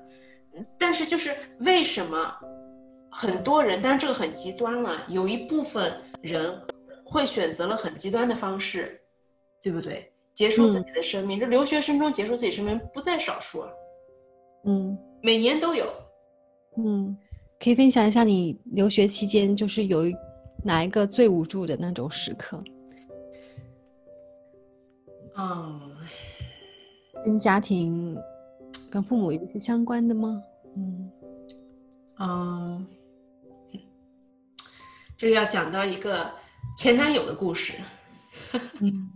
[0.78, 2.34] 但是就是为什么
[3.14, 6.58] 很多人，但是这个很极端了，有一部分人
[7.04, 8.98] 会选择了很极端的方式，
[9.60, 10.10] 对不对？
[10.34, 13.68] 结束自己的生命，这留学生中结束自己生命不在少数啊，
[14.64, 15.86] 嗯每年都有。
[16.78, 17.14] 嗯，
[17.60, 20.04] 可以分享一下你留学期间就是有
[20.64, 22.58] 哪一个最无助的那种时刻？
[25.36, 25.80] 嗯，
[27.22, 28.16] 跟家庭、
[28.90, 30.42] 跟父母有一些相关的吗？
[30.76, 31.10] 嗯
[32.18, 32.86] 嗯，
[35.22, 36.28] 这个要讲到一个
[36.76, 37.74] 前男友的故事。
[38.82, 39.08] 嗯。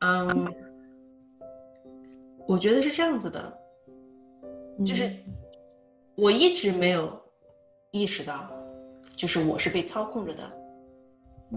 [0.00, 0.54] 嗯，
[2.46, 3.58] 我觉得是这样子的，
[4.84, 5.10] 就是
[6.14, 7.18] 我一直没有
[7.90, 8.50] 意识到，
[9.16, 10.52] 就是我是被操控着的，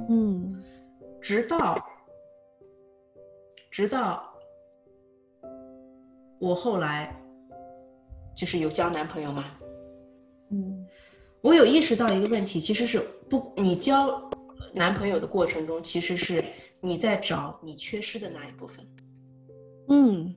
[0.07, 0.63] 嗯。
[1.19, 1.77] 直到
[3.69, 4.33] 直到
[6.39, 7.13] 我后来
[8.33, 9.68] 就是有交男朋友嘛，嗯
[11.41, 12.99] 我有意识到一个问题，其实是
[13.29, 14.29] 不，你交
[14.73, 16.43] 男朋友的过程中，其实是
[16.81, 18.85] 你在找你缺失的那一部分。
[19.87, 20.35] 嗯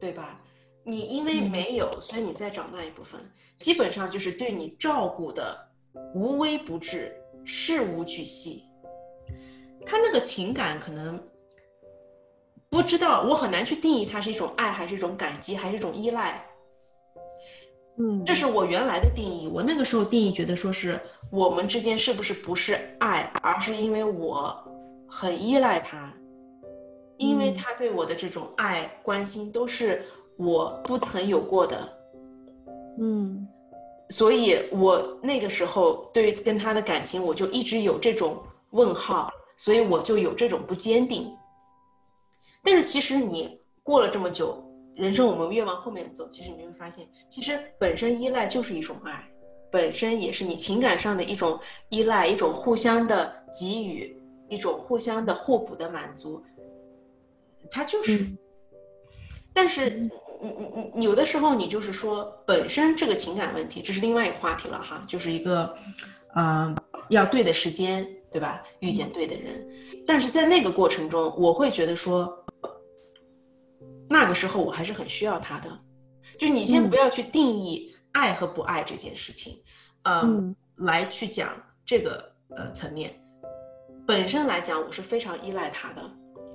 [0.00, 0.40] 对吧？
[0.82, 3.20] 你因为没有，所以你在找那一部分，
[3.58, 5.56] 基本上就是对你照顾的
[6.14, 8.64] 无微不至、事无巨细。
[9.84, 11.22] 他那个情感可能
[12.70, 16.44] 不知道，我很难去定义它是一种爱，还是一种感激，还是一种依赖。
[17.98, 19.48] 嗯，这是我原来的定义。
[19.52, 20.98] 我那个时候定义觉得说是
[21.30, 24.56] 我们之间是不是不是爱，而是因为我
[25.08, 26.12] 很依赖他，
[27.18, 30.02] 因为嗯他对我的这种爱关心都是
[30.36, 31.98] 我不曾有过的，
[33.00, 33.46] 嗯
[34.08, 38.38] 所以我那个时候对于跟他的感情我就一直有这种
[38.70, 41.30] 问号，所以我就有这种不坚定。
[42.62, 44.62] 但是其实你过了这么久，
[45.00, 49.26] 人生我们越往后面走，其实你会发现，其实本身依赖就是一种爱，
[49.70, 51.58] 本身也是你情感上的一种
[51.88, 54.16] 依赖，一种互相的给予，
[54.48, 56.42] 一种互相的互补的满足，
[57.70, 58.18] 它就是。
[58.18, 58.38] 嗯
[59.52, 60.08] 但是，你
[60.40, 65.74] 你你有的时候你就是说，本身这个情感问题，这是另外一个话题了哈，就是一个，
[66.36, 66.74] 嗯、
[67.08, 68.62] 要对的时间，对吧？
[68.78, 69.68] 遇见对的人，
[70.06, 72.39] 但是在那个过程中，我会觉得说，
[74.10, 75.70] 那个时候我还是很需要他的。
[76.38, 79.62] 就你先不要去定义爱和不爱这件事情，
[80.02, 81.50] 嗯，来去讲
[81.86, 83.14] 这个呃层面。
[84.06, 86.02] 本身来讲，我是非常依赖他的，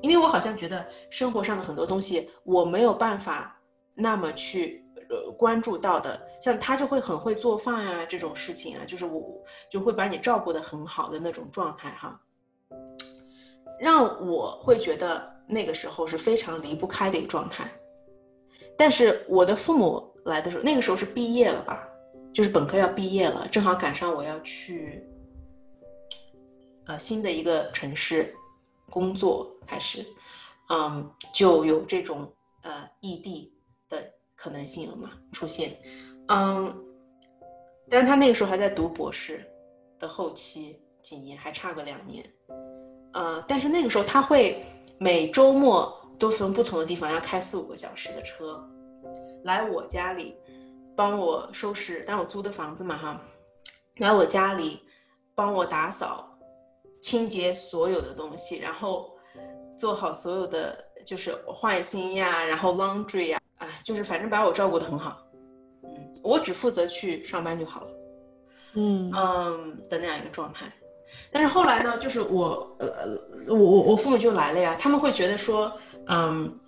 [0.02, 3.58] 因为我好像觉得生活上的很多东西我没有办法
[3.94, 9.42] 那么去呃关注到的，像他就会很会做饭啊这种事情啊，就是我
[9.72, 12.20] 就会把你照顾的很好的那种状态哈，
[13.80, 17.70] 让我会觉得那个时候是非常离不开的一个状态。
[18.78, 21.88] 但是我的父母来的时候，那个时候是毕业了吧，
[22.34, 25.04] 就是本科要毕业了，正好赶上我要去。
[26.88, 28.32] 呃，新的一个城市
[28.92, 30.06] 工作开始，
[30.70, 32.32] 嗯，就有这种
[32.62, 33.52] 呃异地
[33.90, 35.76] 的可能性了嘛出现，
[36.28, 36.86] 嗯，
[37.90, 39.44] 但是他那个时候还在读博士
[39.98, 42.24] 的后期几年，还差个两年，
[43.16, 44.64] 呃，但是那个时候他会
[45.00, 48.64] 每周末都从不同的地方要开四五个小时的车
[49.46, 50.36] 来我家里
[50.96, 53.22] 帮我收拾，但我租的房子嘛哈，
[53.98, 54.82] 来我家里
[55.34, 56.30] 帮我打扫。
[57.02, 59.12] 清洁所有的东西，然后
[59.78, 60.76] 做好所有的
[61.06, 65.22] 就是换新呀，然后 laundry 呀，哎，就是反正把我照顾的很好。
[65.84, 67.88] 嗯，我只负责去上班就好了。
[68.74, 70.66] 嗯嗯的那样一个状态。
[71.32, 72.88] 但是后来呢，就是我呃
[73.48, 75.72] 我我我父母就来了呀，他们会觉得说，
[76.08, 76.60] 嗯，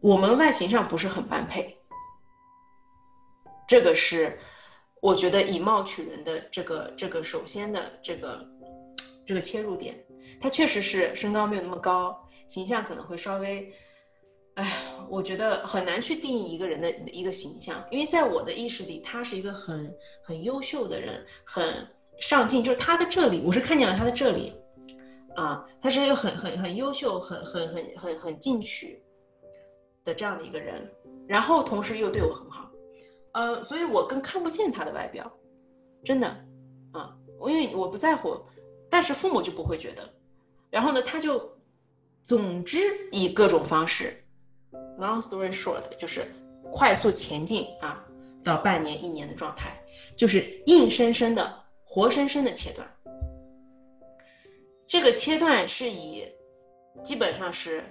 [0.00, 1.76] 我们外形上不是很般配。
[3.68, 4.38] 这个是。
[5.02, 8.46] 我觉得以貌取人的这个这个首先的这个
[9.26, 9.98] 这个切入点，
[10.38, 12.14] 他确实是身高没有那么高，
[12.46, 13.72] 形象可能会稍微，
[14.56, 14.76] 哎，
[15.08, 19.90] 我觉得很难去定义一个人的一个形象，因为在我的意识里，他是一个很
[20.22, 21.88] 很优秀的人，很
[22.20, 24.52] 上进，就是他的这里，我是看见了他的这里，
[25.34, 29.02] 啊，他是一个很很很优秀、很很很很很进取
[30.04, 30.88] 的这样的一个人，
[31.26, 32.70] 然后同时又对我很好。
[33.32, 35.32] 呃，所以我更看不见他的外表，
[36.04, 36.26] 真的，
[36.92, 38.38] 啊，因为我不在乎，
[38.90, 40.02] 但是父母就不会觉得，
[40.68, 41.50] 然后呢，他就，
[42.22, 42.78] 总之
[43.12, 44.22] 以各种方式
[44.98, 46.24] ，long story short，就是
[46.72, 48.04] 快速前进啊，
[48.42, 49.80] 到半年一年的状态，
[50.16, 51.59] 就是硬生生的、
[51.90, 52.88] 活生生的切断。
[54.86, 56.24] 这个切断是以，
[57.02, 57.84] 基本上是。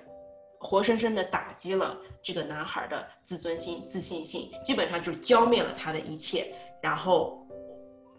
[0.62, 6.54] 活生生的打击了这个男孩的自尊心、自信心，基本上就是浇灭了他的一切。
[6.82, 7.48] 然后，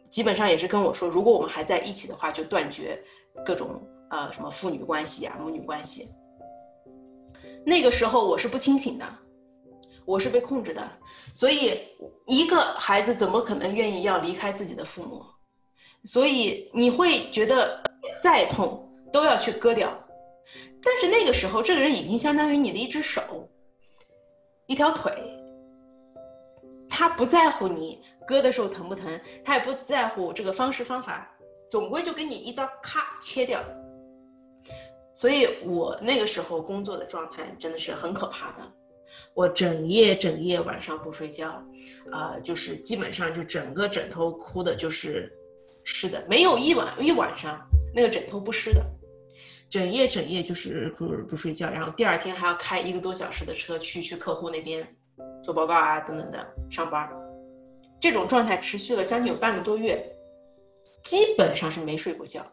[0.08, 2.98] 基本上也是跟我说，如果我们还在一起的话，就断绝
[3.44, 6.08] 各种呃什么父女关系啊、母女关系。
[7.62, 9.04] 那个时候我是不清醒的，
[10.06, 10.90] 我是被控制的，
[11.34, 11.78] 所以
[12.24, 15.22] 一个孩子怎么可能愿意要离开自己的父母？
[16.04, 17.82] 所以你会觉得
[18.22, 19.96] 再痛都要去割掉。
[20.82, 23.48] 但是那个时候，这个人已经相当于你的一只手，
[24.66, 25.12] 一条腿。
[26.88, 31.30] 他不在乎你割的时候疼不疼，他也不在乎这个方式方法，
[31.70, 33.62] 总归就给你一刀咔切掉。
[35.14, 38.62] 所以我那个时候工作的状态真的是很可怕的，
[39.34, 41.62] 我整夜整夜晚上不睡觉，
[42.10, 45.32] 啊，就是基本上就整个枕头哭的就是
[45.84, 47.60] 湿的，没有一晚一晚上
[47.94, 48.84] 那个枕头不湿的。
[49.68, 54.84] 整夜整夜就是不不睡觉，然后第二天还要开一个多小时的车去去客户那边
[55.44, 57.08] 做报告啊等等的上班，
[58.00, 60.04] 这种状态持续了将近有半个多月，
[61.04, 62.44] 基本上是没睡过觉。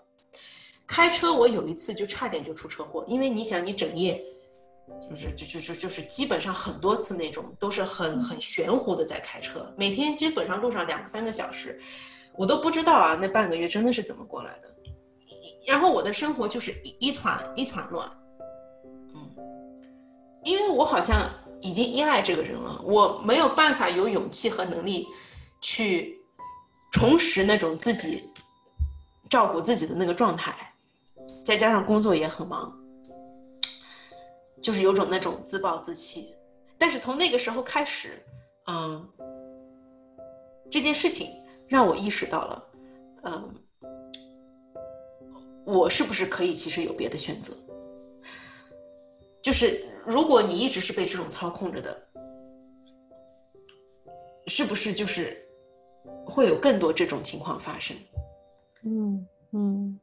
[0.85, 4.23] 开车我有一次就差点就出车祸，因为你想你整夜
[5.09, 11.81] 就是就就就就是基本上很多次那种都是很很玄乎的在开车，每天基本上路上两三个小时，
[12.37, 14.67] 我都不知道啊那半个月真的是怎么过来的。
[15.65, 18.09] 然后我的生活就是一一团一团乱，
[19.13, 19.29] 嗯，
[20.43, 21.29] 因为我好像
[21.61, 25.07] 已经依赖这个人了，我没有办法有勇气和能力
[25.61, 26.17] 去
[26.91, 28.29] 重拾那种自己
[29.29, 30.55] 照顾自己的那个状态，
[31.45, 32.73] 再加上工作也很忙，
[34.61, 36.33] 就是有种那种自暴自弃。
[36.77, 38.23] 但是从那个时候开始，
[38.67, 39.05] 嗯，
[40.71, 41.27] 这件事情
[41.67, 42.63] 让我意识到了，
[43.23, 43.53] 嗯。
[45.65, 47.53] 我是不是可以其实有别的选择？
[49.41, 52.07] 就是如果你一直是被这种操控着的，
[54.47, 55.45] 是不是就是
[56.25, 57.97] 会有更多这种情况发生？
[58.83, 59.99] 嗯嗯。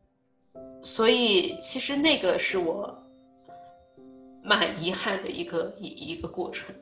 [0.82, 2.94] 所以其实那个是我
[4.42, 6.74] 蛮遗憾的一个一一个过程，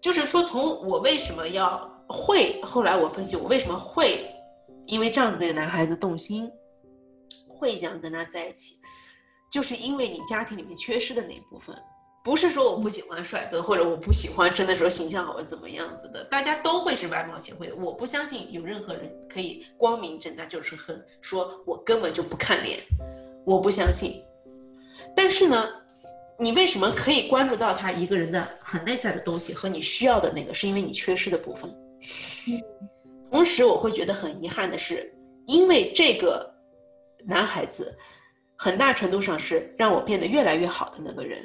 [0.00, 4.28] 就是说从我为什么要会后来我分析我为什么会
[4.86, 6.50] 因为这样子的男孩子动心。
[7.46, 8.78] 会想跟他在一起，
[9.52, 11.76] 就是因为你家庭里面缺失的那部分，
[12.24, 17.76] 不是说我不喜欢帅哥，或者我不喜欢真的说形象好或怎么样子的，大家都会是外貌协会的。
[17.76, 22.80] 我不相信有任何人可以光明正大就是很说我根本就不看脸，
[23.44, 24.22] 我不相信。
[25.14, 25.68] 但是呢，
[26.38, 31.70] 你为什么可以关注到他一个人的很内在的东西和你需要的那个，是因为你缺失的部分。
[33.30, 35.14] 同时，我会觉得很遗憾的是，
[35.46, 36.52] 因为这个
[37.24, 37.96] 男孩子，
[38.56, 41.44] 很大程度上是让我变得越来越好的那个人。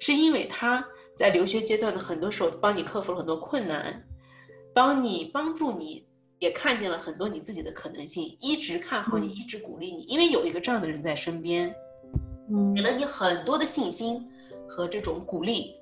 [0.00, 0.84] 是因为他
[1.16, 4.04] 在留学阶段的很多时候帮你克服了很多困难，
[4.74, 6.06] 帮你帮助你，
[6.38, 11.74] 也看见了很多你自己的可能性，一直看好你，一直鼓励你，因为有一个这样的人在身边，
[12.50, 14.28] 嗯给了你很多的信心
[14.68, 15.76] 和这种鼓励，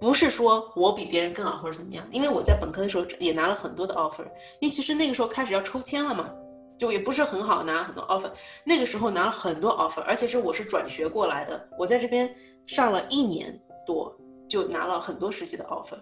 [0.00, 4.24] 不是说我比别人更好或者怎么样，因为我在本科的时候也拿了很多的 offer，
[4.58, 6.30] 因为其实那个时候开始要抽签了嘛。
[6.78, 8.30] 就也不是很好拿很多 offer，
[8.64, 12.34] 那个时候拿了很多 offer，而且是我是转学过来的，我在这边
[12.66, 14.10] 上了一年多
[14.48, 15.98] 就拿了很多实习的 offer，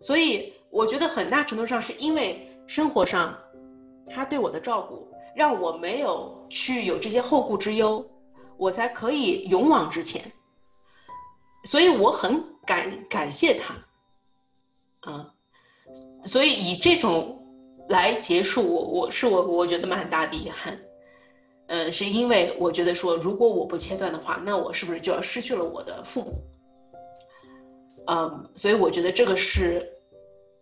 [0.00, 3.36] 所以我觉得很大程度上是因为生活上
[4.06, 8.08] 他对我的照顾，让我没有去有这些后顾之忧，
[8.56, 10.22] 我才可以勇往直前，
[11.64, 15.34] 所以我很感感谢他，啊，
[16.22, 17.40] 所以以这种。
[17.90, 20.80] 来结束我，我是我，我觉得蛮大的遗憾，
[21.66, 26.32] 嗯，是因为我觉得说，如果我不切断的话，那我是不是就要失去了我的父母？
[28.06, 29.86] 嗯，所以我觉得这个是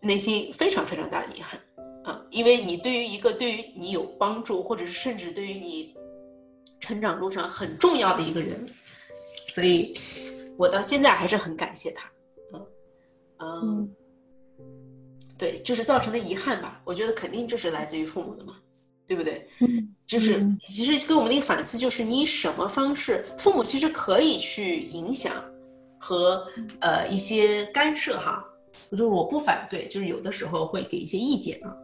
[0.01, 1.61] 内心非常非常大的遗憾
[2.03, 5.95] 啊，因为你对于一个对于你有帮助，或者是甚至对于你
[6.81, 8.69] 成长路上很重要的一个人，
[9.47, 9.97] 所以
[10.57, 12.11] 我到现在还是很感谢他，
[12.53, 12.67] 嗯
[13.41, 13.95] 嗯。
[15.39, 16.81] 对，就是造成的遗憾吧。
[16.85, 18.57] 我觉得肯定就是来自于父母的嘛，
[19.09, 19.49] 对不对？
[19.59, 25.33] 嗯，就是其实跟我们的一个反思就是，你以什么方式，父母其实可以去影响
[25.99, 26.47] 和
[26.81, 28.45] 呃一些干涉哈。
[28.91, 31.75] 就是我不反对，就是有的时候会给一些意见啊，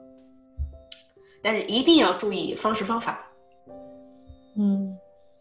[1.42, 3.26] 但是一定要注意方式方法。
[4.56, 4.87] 嗯，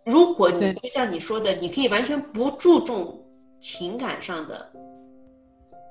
[0.08, 3.24] 如果你就像你说的，你可以完全不注重
[3.60, 4.72] 情感上的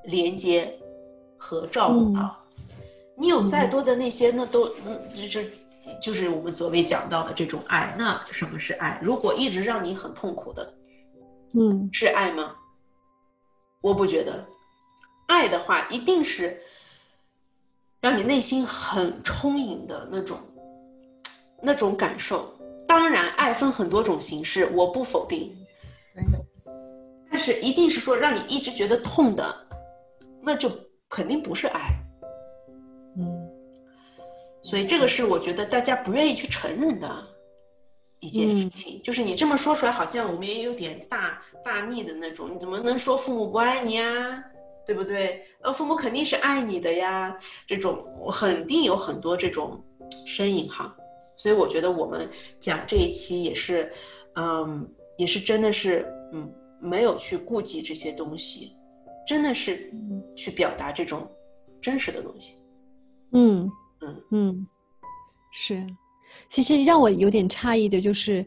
[0.04, 0.76] 连接。
[1.38, 2.34] 和照顾到，
[3.14, 5.52] 你有再多的那些，那都嗯，就是
[6.02, 7.94] 就是我们所谓讲到的这种爱。
[7.96, 8.98] 那什么是爱？
[9.02, 10.74] 如果一直让你很痛苦的，
[11.52, 12.56] 嗯，是爱吗？
[13.82, 14.42] 我不觉得，
[15.26, 16.58] 爱的话一定是
[18.00, 20.38] 让你内心很充盈的那种
[21.60, 22.50] 那种感受。
[22.86, 25.56] 当然，爱分很多种形式，我不否定，
[27.30, 29.54] 但是一定是说让你一直觉得痛的，
[30.42, 30.70] 那就。
[31.08, 31.94] 肯定不是爱，
[33.16, 33.48] 嗯，
[34.60, 37.08] 所以这个是我觉得大家不愿意去承认的
[38.18, 39.00] 一件事情。
[39.04, 42.52] 就是你这么说出来，好像我们也有点大大逆的那种。
[42.52, 44.42] 你怎么能说父母不爱你啊？
[44.84, 45.46] 对不对？
[45.60, 47.38] 呃，父母肯定是爱你的呀。
[47.68, 49.80] 这种肯定有很多这种
[50.26, 50.92] 声音哈。
[51.36, 53.92] 所以我觉得我们讲这一期也是，
[54.34, 58.72] 嗯，也是真的是，嗯，没有去顾及这些东西。
[59.26, 59.92] 真的是
[60.36, 61.28] 去表达这种
[61.82, 62.54] 真实的东西，
[63.32, 63.68] 嗯
[64.00, 64.66] 嗯嗯，
[65.50, 65.84] 是。
[66.48, 68.46] 其实让我有点诧异的就是，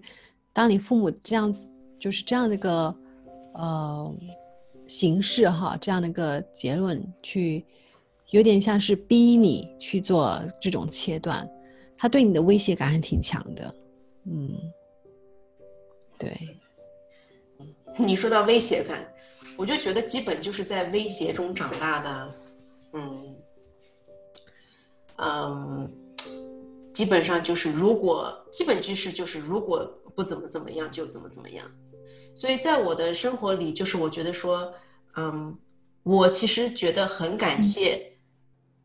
[0.54, 2.96] 当你父母这样子，就是这样的一个
[3.56, 4.16] 呃
[4.88, 7.66] 形式哈，这样的一个结论，去
[8.30, 11.46] 有点像是逼你去做这种切断，
[12.00, 13.76] 他对你的威胁感还挺强的。
[14.24, 14.58] 嗯，
[16.18, 16.58] 对。
[17.98, 19.06] 你说到威胁感。
[19.58, 22.36] 我就觉得基本就是在威胁中长大的，
[22.94, 23.36] 嗯，
[25.18, 25.94] 嗯，
[26.94, 29.86] 基本上就是如果基本句式就是如果
[30.16, 31.70] 不怎么怎么样就怎么怎么样，
[32.34, 34.74] 所以在我的生活里，就是我觉得说，
[35.18, 35.60] 嗯，
[36.04, 38.18] 我其实觉得很感谢，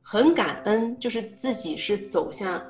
[0.03, 2.61] 很感恩，就是自己是走向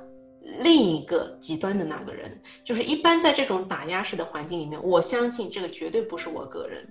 [0.60, 2.30] 另一个极端的那个人，
[2.62, 6.86] 就是一般在这种打压式的环境里面，我相信这个绝对不是我个人。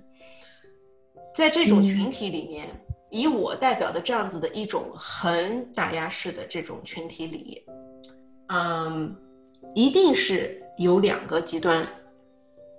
[1.33, 2.67] 在这种群体里面，
[3.09, 7.63] 以我代表的这样子的一种很打压式的这种群体里，
[8.49, 9.15] 嗯，
[9.73, 11.87] 一定是有两个极端，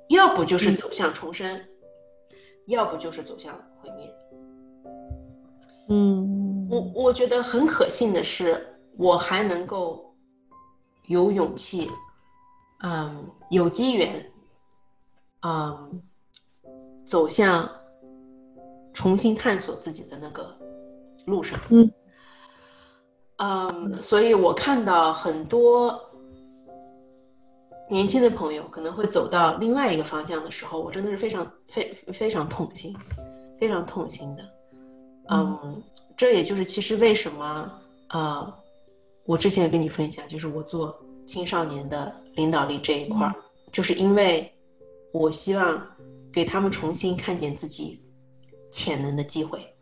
[0.09, 1.61] 要不就是走向重生，
[2.67, 4.15] 要不就是走向毁灭。
[5.89, 8.65] 嗯，我我觉得很可信的是，
[8.97, 10.04] 我还能够
[11.07, 11.91] 有勇气，
[12.83, 14.33] 嗯，有机缘，
[15.43, 16.03] 嗯，
[17.07, 17.69] 走向。
[18.97, 20.57] 重新探索自己的那个
[21.27, 21.93] 路上，嗯，
[23.39, 26.01] 嗯，所以我看到很多
[27.91, 32.97] 年轻的朋友可能会走到另外一个方向的时候，我真的是非常非非常痛心，
[33.59, 34.45] 非常痛心的。
[35.29, 35.83] 嗯，
[36.17, 37.73] 这也就是其实为什么
[38.11, 38.55] 呃，
[39.27, 43.35] 我之前也跟你分享，就是我做青少年的领导力这一块儿，
[43.73, 44.53] 就是因为
[45.13, 45.87] 我希望
[46.33, 48.03] 给他们重新看见自己
[48.71, 49.75] 潜能的机会。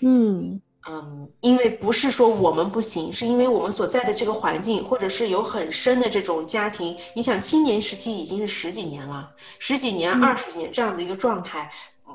[0.00, 0.60] 嗯。
[0.90, 6.96] 嗯，因为不是说我们不行，是因为我们所在的这个环境，或者是有很深的这种家庭。
[7.14, 11.70] 你想，青年时期已经是十几年了，十几年、二十年这样子一个状态，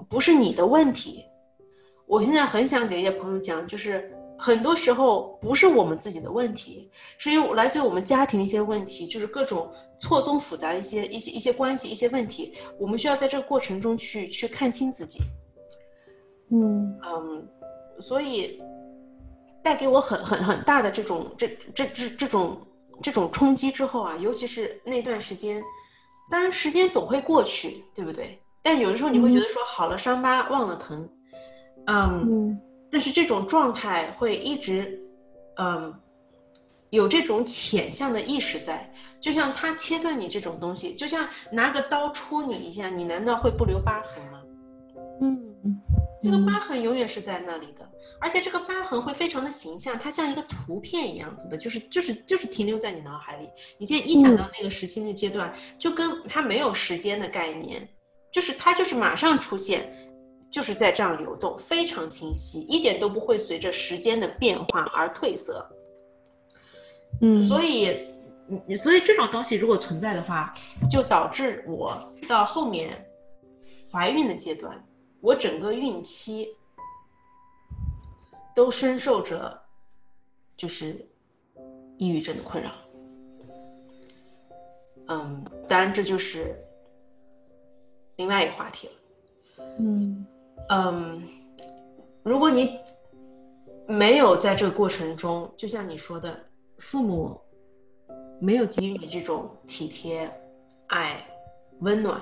[0.10, 1.24] 不是你的问题。
[2.08, 4.12] 我现在很想给一些朋友讲，就是
[4.44, 15.20] 很多时候不是我们自己的问题，是因为来自于我们家庭的一些问题，就是各种错综复杂的一些一些一些关系、一些问题，我们需要在这个过程中去去看清自己。
[16.52, 17.48] 嗯嗯。
[18.00, 18.60] 所以，
[19.64, 22.60] 带给我很很很大的这种这这这这种
[23.04, 25.64] 这种冲击之后啊，尤其是那段时间，
[26.30, 28.42] 当然时间总会过去，对不对？
[28.64, 31.08] 但有的时候你会觉得说，好了伤疤忘了疼，
[31.86, 32.60] 嗯，
[32.94, 35.02] 但是这种状态会一直，
[35.58, 35.94] 嗯，
[36.92, 44.42] 有这种潜象的意识在，就像他切断你这种东西，就像拿个刀戳你一下，你难道会不留疤痕吗？
[45.22, 45.50] 嗯。
[46.22, 47.86] 这个疤痕永远是在那里的，
[48.22, 53.50] 而且这个疤痕会非常的形象，它像一个图片一样子的，就是就是就是停留在你脑海里。
[53.78, 57.86] 你现在一想到那个时期那阶段，就跟他没有时间的概念，
[58.32, 59.94] 就是它就是马上出现，
[60.54, 65.68] 就是在这样流动，非常清晰，一点都不会随着时间的变化而褪色。
[67.22, 68.08] 嗯，所以，
[68.76, 70.54] 所以这种东西如果存在的话，
[70.92, 71.98] 就导致我
[72.30, 73.04] 到后面
[73.92, 74.72] 怀孕的阶段。
[75.22, 76.56] 我整个孕期
[78.54, 79.60] 都深受着
[80.56, 81.04] 就是
[81.98, 82.72] 抑郁症的困扰，
[85.08, 86.56] 嗯，当然这就是
[88.18, 88.94] 另外一个话题了，
[89.80, 90.24] 嗯
[90.70, 91.22] 嗯，
[92.24, 92.80] 如果你
[93.88, 96.38] 没有在这个过程中，就像你说的，
[96.78, 97.40] 父母
[98.40, 100.32] 没有给予你这种体贴、
[100.88, 101.26] 爱、
[101.80, 102.20] 温暖。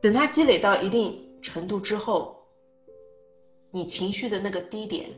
[0.00, 2.36] 等他积累到一定程度之后，
[3.70, 5.08] 你情绪的那个低点，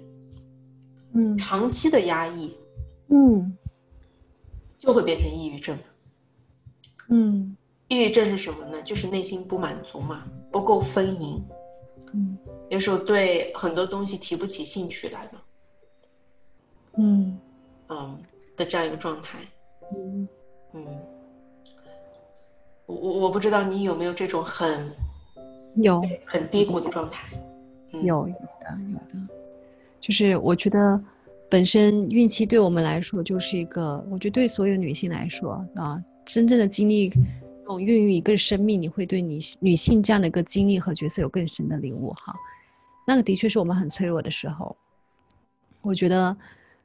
[1.15, 2.55] 嗯，长期的压抑，
[3.09, 3.57] 嗯，
[4.79, 5.79] 就会变成抑郁症。
[7.09, 7.57] 嗯，
[7.95, 8.83] 抑郁症是什么呢？
[8.83, 11.45] 就是内心不满足嘛，不够丰盈，
[12.13, 12.37] 嗯，
[12.69, 15.45] 有时候对很多东西提不起兴趣来了，
[16.99, 17.39] 嗯，
[17.89, 18.19] 嗯
[18.57, 19.39] 的这样一个状态，
[19.95, 20.29] 嗯，
[20.73, 20.85] 嗯。
[22.87, 24.93] 我我我不知道你有没有这种很
[25.77, 26.03] 有。
[26.27, 27.27] 很低谷的状态，
[27.93, 28.01] 有。
[28.03, 29.27] 有的有的，
[30.01, 31.03] 就是我觉得
[31.49, 37.17] 本身孕期对我们来说就是一个，我觉得对所有女性来说啊，真正的经历这
[37.65, 42.35] 种孕育一个生命，你会对你女性这样的一个经历和角色有更深的领悟哈。
[43.07, 44.77] 那个的确是我们很脆弱的时候，
[45.83, 46.37] 我觉得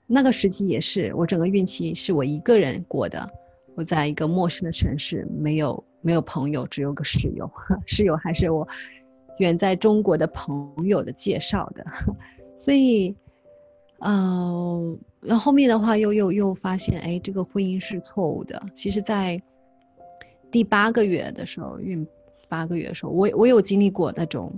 [0.08, 3.30] 那个时期也是我整个孕期是我一个人过的，
[3.76, 5.84] 我在一个陌生的城市，没有。
[6.02, 7.52] 没有朋友，只有个室友。
[7.86, 8.66] 室友还是我
[9.40, 11.86] 远在中国的朋友的介绍的，
[12.56, 13.14] 所以，
[13.98, 18.66] 嗯，然后后面的话又又又发现，哎，这个婚姻是错误的。
[18.74, 19.42] 其实，在
[20.52, 22.06] 第八个月的时候，孕
[22.48, 24.52] 八个月的时候，我我有经历过那种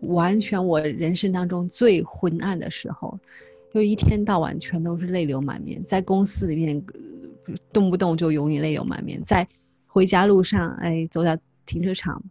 [0.00, 3.18] 完全我人生当中最昏暗的时候，
[3.72, 6.82] 就一天到晚全都是泪流满面，在公司里面
[7.72, 9.46] 动不动就永远泪流满面，在。
[9.88, 11.34] 回家路上，哎，走到
[11.64, 12.22] 停车场，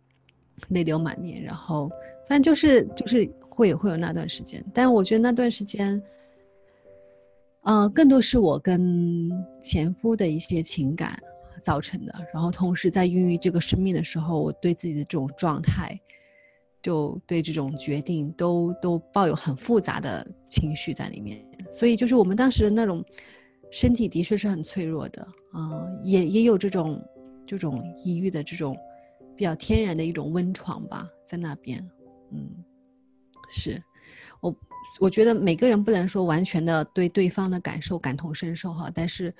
[0.67, 1.41] 泪流满面。
[1.41, 1.89] 然后，
[2.27, 4.63] 反正就是就是会会有那段时间。
[4.71, 5.99] 但我觉得那段时间，
[7.63, 11.19] 呃，更多是我跟前夫的一些情感
[11.65, 12.13] 造成的。
[12.31, 15.99] 然后，同时在孕育这个生命的时候，我对自己的这种状态，
[16.81, 21.43] 就对这种决定，都都抱有很复杂的情绪在里面。
[21.71, 23.03] 所以，就是我们当时的那种
[23.71, 27.01] 身体的确是很脆弱的，啊，也也有这种。
[27.47, 28.75] 这种抑郁的这种
[29.37, 31.79] 比较天然的一种温床吧，在那边，
[32.31, 32.49] 嗯，
[33.49, 33.79] 是
[34.41, 34.49] 我
[34.99, 39.33] 我觉得每个人不能说完全的对对方的感受感同身受哈，但是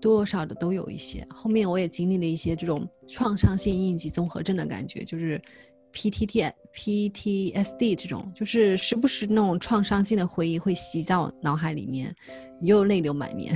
[0.00, 1.26] 多多少的都有一些。
[1.30, 5.40] 后面我也经历了一些这种创伤性应激综合症的感觉，就是
[5.92, 12.14] PTT PTSD 这种，就是时不时那种创伤性的回忆会袭到脑海里面，
[12.60, 13.54] 又泪流满面。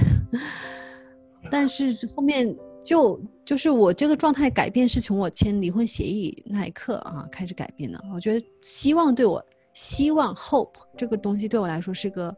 [1.51, 2.55] 但是后面。
[2.85, 8.05] 就就是我这个状态改变是从我签离婚协议那一刻啊开始改变的。
[8.13, 9.41] 我觉得希望对我
[9.75, 12.37] 希望 hope 这个东西对我来说是个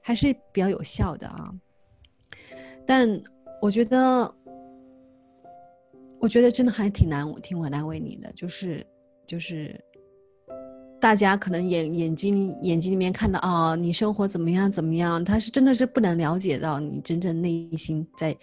[0.00, 1.50] 还是比较有效的啊。
[2.86, 3.20] 但
[3.60, 4.34] 我觉得，
[6.20, 8.86] 我觉得真的还挺难，挺我难为你的，就是
[9.26, 9.78] 就是，
[11.00, 18.36] 大家可能眼眼睛眼睛里面看到啊，你生活怎么样怎么样，他是真的是不能了解到你真正内心在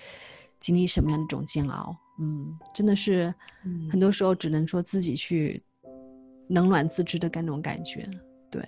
[0.60, 1.96] 经历什么样的一种煎熬。
[2.20, 3.34] 嗯，真的是，
[3.90, 5.64] 很多时候只能说自己去
[6.48, 8.08] 冷暖自知的那种感觉。
[8.50, 8.62] 对，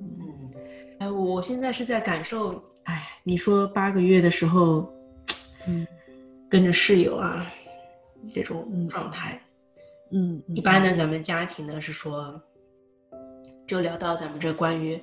[0.00, 0.50] 嗯，
[0.98, 4.92] 哎，我现在是在感受，哎，你说八个月的时候。
[5.66, 5.86] 嗯，
[6.48, 7.46] 跟着室友啊，
[8.32, 9.38] 这种状态，
[10.12, 12.40] 嗯，一般呢，咱们家庭呢是说，
[13.66, 14.98] 就聊到咱们这关于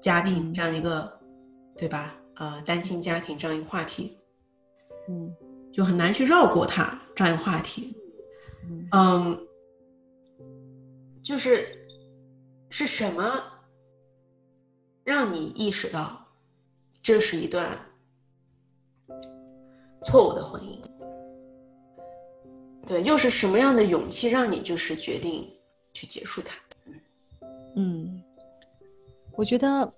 [0.00, 1.12] 家庭这样一个，
[1.76, 2.14] 对吧？
[2.36, 4.16] 呃，单亲家庭这样一个话题，
[5.08, 5.34] 嗯，
[5.72, 7.96] 就很难去绕过它这样一个话题，
[8.92, 9.36] 嗯，
[11.24, 11.66] 就是
[12.68, 13.42] 是什么
[15.02, 16.22] 让你意识到
[17.02, 17.78] 这是一段？
[20.02, 20.78] 错误的婚姻，
[22.86, 25.50] 对，又是什么样的勇气让你就是决定
[25.94, 26.54] 去结束它？
[27.76, 28.22] 嗯，
[29.32, 29.90] 我觉得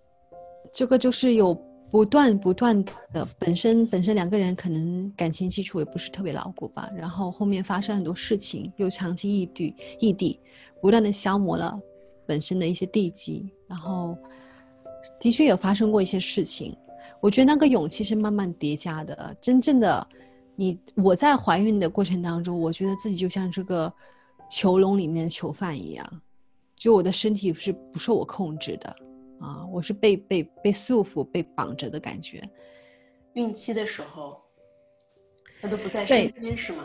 [0.72, 1.53] 这个就是有
[1.97, 10.38] 不断不断的，本身本身两个人可能感情基础也不是特别牢固吧，然后后面发生很多事情，又长期异地异地，
[10.82, 11.74] 不断的消磨了
[12.26, 14.14] 本身的一些地基，然后
[15.18, 16.76] 的确有发生过一些事情。
[17.18, 19.34] 我觉得那个勇气是慢慢叠加的。
[19.40, 20.07] 真正的，
[20.55, 23.90] 你我在怀孕的过程当中，我觉得自己就像这个
[24.51, 26.07] 囚笼里面的囚犯一样，
[26.76, 28.94] 就我的身体是不受我控制的
[29.41, 32.43] 啊，我是被被被束缚、被绑着的感觉。
[33.34, 34.37] 孕期的时候，
[35.61, 36.84] 他都不在身边是吗？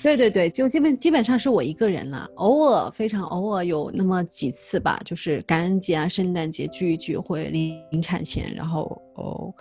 [0.00, 2.30] 对对对，就基本基本上是我一个人了。
[2.36, 9.52] 偶尔非常偶尔有那么几次吧，就是感恩节啊、圣诞节聚一聚，或者临产前，然后哦，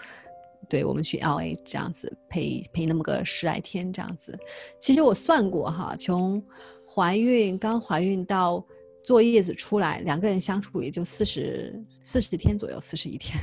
[0.69, 4.37] 对我们去 L A 这样子陪陪那么个十来天这样子。
[4.79, 6.43] 其实我算过哈，从
[6.87, 8.63] 怀孕刚怀孕到
[9.07, 13.39] 坐月子出来，两个人相处也就四十四十天左右，四十一天。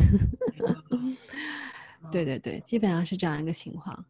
[2.12, 4.04] 对对对，基本上是这样一个情况。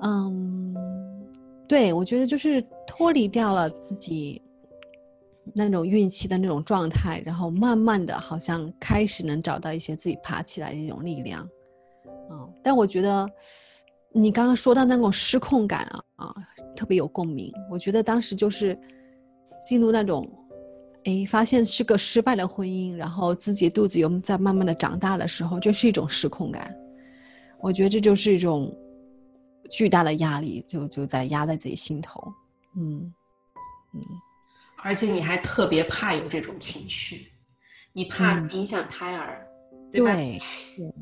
[0.00, 0.74] 嗯。
[1.68, 4.40] 对，我觉得就是脱离掉了自己
[5.54, 11.46] 那种孕期的那种状态，然后慢慢的好像开始能找到一些自己爬起来的一种力量。
[12.30, 13.30] 嗯，但我觉得
[14.12, 16.34] 你刚刚说到那种失控感啊啊，
[16.74, 17.52] 特别有共鸣。
[17.70, 18.78] 我觉得当时就是
[19.66, 20.28] 进入那种，
[21.04, 26.74] 哎，发现是个失败的婚姻，然后自己肚子又在慢慢的长大的时候，就是一种失控感。
[27.60, 28.74] 我觉得这就是一种。
[29.70, 32.20] 巨大的压力就就在压在自己心头，
[32.76, 33.10] 嗯
[33.94, 34.02] 嗯，
[34.82, 37.28] 而且你还特别怕有这种情绪，
[37.94, 39.46] 你怕影响胎儿，
[39.90, 40.38] 对对
[40.76, 40.94] 对，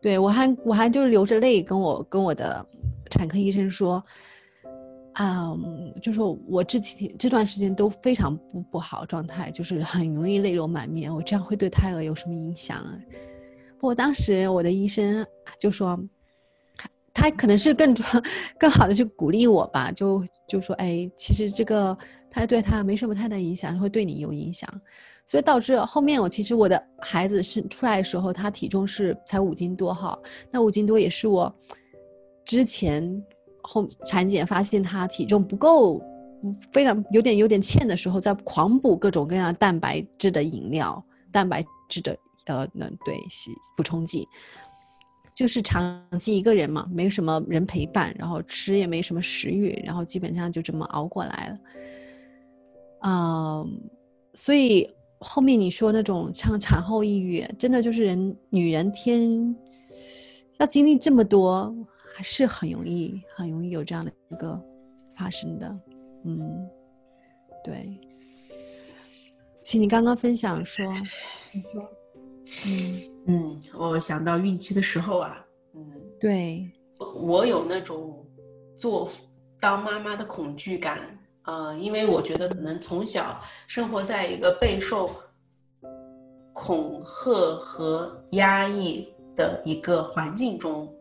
[0.00, 2.64] 对我还我还就是流着泪跟我跟我的
[3.10, 4.02] 产科医生说，
[5.14, 5.56] 啊，
[6.02, 12.84] 就说我这几天这段时间都非常不不好状态，就是很容易泪流满面，我这样会对胎儿有什么影响？
[13.78, 15.26] 不过当时我的医生
[15.58, 15.98] 就说。
[17.12, 17.92] 他可能是更
[18.56, 21.94] 更好的去鼓励我吧，就就说，哎，其实这个
[22.30, 24.70] 他对他没什么太大影响，会对你有影响，
[25.26, 30.16] 所以导致后面我其实我的孩子是出来的时候，他体重是才五斤多哈，
[30.52, 31.52] 那五斤多也是我
[32.44, 33.22] 之前
[33.72, 36.02] 后产检发现他体重不够，
[36.72, 41.00] 非常有点有点欠的时候，在狂补各种各样蛋白质的饮料、
[41.30, 43.14] 蛋白质的呃那对
[43.76, 44.26] 补充剂。
[45.32, 51.58] 就是长期一个人嘛，没什么人陪伴，然后吃也没什么食欲，然后基本上就这么熬过来了。
[53.02, 53.80] 嗯，
[54.34, 54.90] 所以
[55.20, 59.56] 后面你说那种像产后抑郁，真的就是人女人天
[60.58, 61.72] 要经历这么多，
[62.20, 64.62] 还是很容易很容易有这样的一个
[65.16, 65.66] 发生的。
[66.26, 66.68] 嗯，
[67.64, 67.98] 对。
[69.62, 70.84] 请你刚刚分享说，
[71.50, 71.82] 你说。
[72.66, 75.42] 嗯嗯，我想到孕期的时候啊，
[75.72, 75.82] 嗯，
[76.20, 78.22] 对，我有那种
[78.76, 79.08] 做
[79.58, 85.10] 当妈妈的恐惧感，呃，因为我觉得可能从小生活在一个备受
[86.52, 90.94] 恐吓和压抑的一个环境中。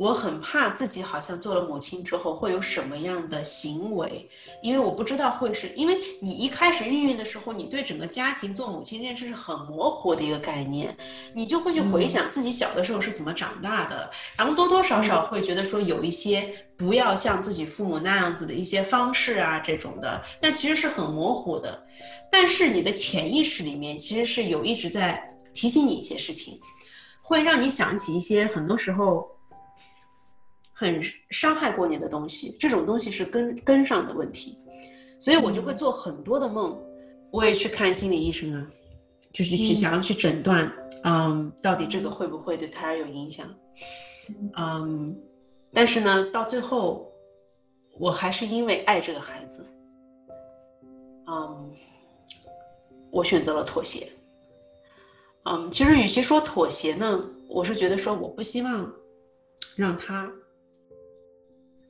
[0.00, 4.26] 我很怕自己好像做了母亲之后会有什么样的行为，
[4.62, 10.96] 因为我不知道会是因为你一开始孕育的时候，你对整个家庭做母亲这件事是很模糊的一个概念，
[11.34, 21.78] 你就会去回想自己小的时候是怎么长大的，然后多多少少会觉得说有一些不要像自己父母那样子的一些方式啊这种的，但其实是很模糊的，
[22.32, 25.22] 但是你的潜意识里面其实是有一直在
[25.52, 26.58] 提醒你一些事情，
[27.20, 29.28] 会让你想起一些很多时候。
[30.80, 34.56] 很伤害过你的东西，这种东西是根根上的问题，
[35.18, 36.74] 所以我就会做很多的梦，
[37.30, 38.66] 我也去看心理医生啊，
[39.30, 40.72] 就是去想要去诊断，
[41.04, 43.46] 嗯，到底这个会不会对胎儿有影响，
[44.56, 45.14] 嗯，
[45.70, 47.12] 但是呢，到最后，
[47.98, 49.62] 我还是因为爱这个孩子，
[51.26, 51.70] 嗯，
[53.10, 54.08] 我选择了妥协。
[55.44, 58.90] 嗯，其实与其说妥协呢，我是觉得说我不希望
[59.76, 60.30] 让他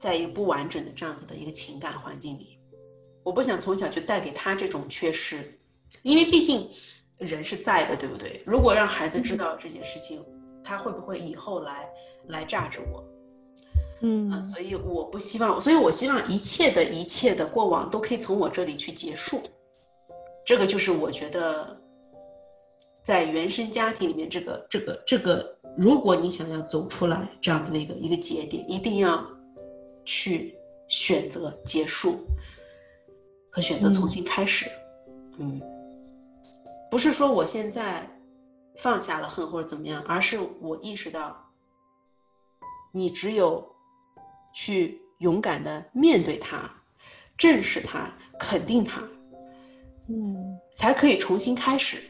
[0.01, 2.59] 在一个不完整的这样子的一个情感环境里，
[3.23, 5.57] 我不想从小就带给他这种缺失，
[6.03, 6.69] 因为毕竟
[7.19, 8.43] 人是在的，对不对？
[8.47, 10.25] 如果让孩子知道这件事情，
[10.65, 11.89] 他会不会以后来
[12.29, 13.05] 来炸着我？
[14.01, 19.41] 嗯啊，所以我不希望，所以我希望一切的一切的过往都可以从我这里去结束，
[20.45, 21.79] 这个就是我觉得。
[23.03, 29.27] 在原生家庭里面，这个、这个、这个，如果你想要走出来，这样子的一个一个节点，一定要
[30.05, 30.55] 去
[30.89, 32.19] 选择结束
[33.51, 34.71] 和选择重新开始。
[35.39, 35.61] 嗯，
[36.91, 38.09] 不是说我现在
[38.79, 41.37] 放下了恨或者怎么样，而是我意识到，
[42.93, 43.67] 你只有
[44.55, 46.71] 去勇敢的面对它，
[47.39, 49.03] 正视它，肯定它，
[50.09, 52.03] 嗯，才可以重新开始。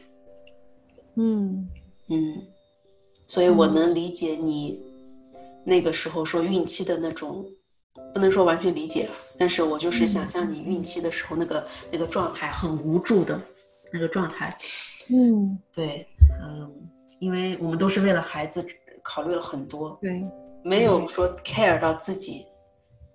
[1.15, 1.69] 嗯
[2.09, 2.47] 嗯，
[3.25, 4.81] 所以我能理解你
[5.65, 7.45] 那个时候说孕期的那种，
[8.13, 13.39] 不能说完全理解，但是我就是想象你孕期的时候那个那个状态，很无助的
[13.91, 14.57] 那个状态。
[15.09, 16.07] 嗯，对，
[16.41, 16.89] 嗯，
[17.19, 18.65] 因为我们都是为了孩子
[19.03, 20.23] 考虑了很多，对，
[20.63, 22.45] 没有说 care 到自己。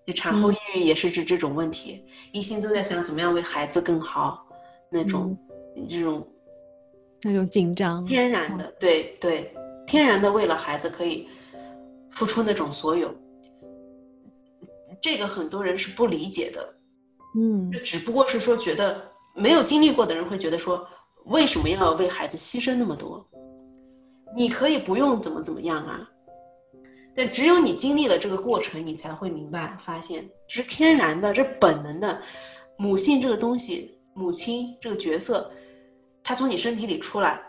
[0.07, 4.47] 就产后抑郁也是指这种问题，一心都在想怎么样为孩子更好，
[4.91, 5.37] 那种
[5.89, 6.27] 这种。
[7.23, 9.53] 那种紧张，天然的，对对，
[9.87, 11.27] 天然的为了孩子可以
[12.11, 13.13] 付出那种所有，
[15.03, 16.75] 这个很多人是不理解的，
[17.39, 19.03] 嗯，就只不过是说觉得
[19.35, 20.87] 没有经历过的人会觉得说，
[21.27, 23.27] 为什么要为孩子牺牲那么多？
[24.35, 26.09] 你可以不用怎么怎么样啊，
[27.15, 32.21] 但只有你经历了这个过程，你才会明白，发现这是天然的，这本能的，
[32.77, 35.51] 母性这个东西，母亲这个角色。
[36.29, 37.41] 它从你身体里出来，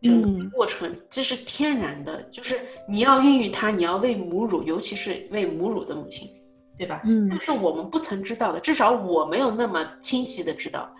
[0.00, 6.30] 整个过程这是天然的，就是你要孕育它，你要喂母乳，尤其是喂母乳的母亲，
[6.76, 7.02] 对吧？
[7.04, 10.92] 嗯，这是我们不曾知道的，至少我没有那么清晰的知道。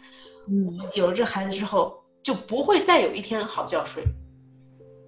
[0.48, 4.02] 嗯，有了这孩子之后，就不会再有一天好觉睡，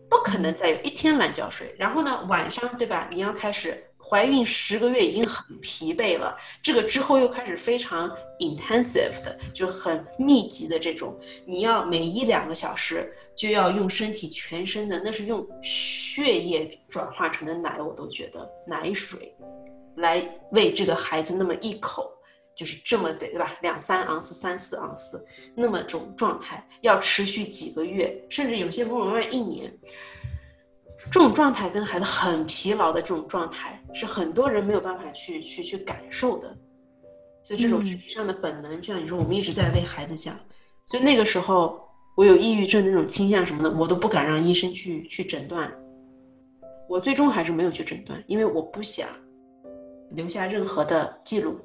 [0.08, 1.74] 不可能再有一天懒觉睡。
[1.78, 3.08] 然后呢，晚上对吧？
[3.10, 3.82] 你要开始。
[4.08, 8.08] 怀孕十个月已经很疲惫了，这个之后又开始非常
[8.38, 19.34] intensive 的，就很密集的这种，你要每一两个小时就要用身体全身的，那是用血液转化成的奶，我都觉得奶水，
[19.96, 22.10] 来喂这个孩子那么一口，
[22.56, 23.56] 就是这么对对吧？
[23.62, 25.24] 两三盎司、三四盎司，
[25.54, 29.72] 那么种状态要持续几个月，甚至有些公妈妈一年。
[31.10, 36.56] 这种状态跟孩子很疲劳的这种状态，是很多人没有办法去去去感受的。
[37.44, 40.34] 所以这种身体上的本能，就像你说，我们一直在为孩子想。
[40.86, 41.80] 所以那个时候，
[42.16, 45.72] 我有抑郁症那种倾向什么的，我都不敢让医生去去诊断。
[46.88, 49.08] 我最终还是没有去诊断，因为我不想
[50.10, 51.58] 留下任何的记录。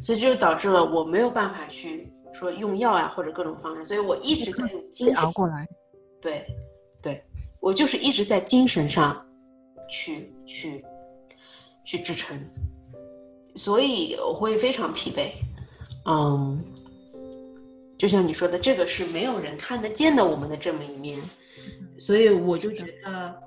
[0.00, 5.68] 所以这就导致了我没有办法去说用药啊或者各种方式，所以我一直在用精神熬过来。
[6.20, 6.46] 对，
[7.02, 7.22] 对。
[7.60, 9.22] 我就是一直在精神上，
[9.86, 10.82] 去去
[11.84, 12.42] 去支撑，
[13.54, 15.32] 所以我会非常疲惫。
[16.06, 16.58] 嗯，
[17.98, 21.20] 就像你说的，这个是没有人看得见的我们的这么一面，
[21.98, 23.42] 所以我就觉得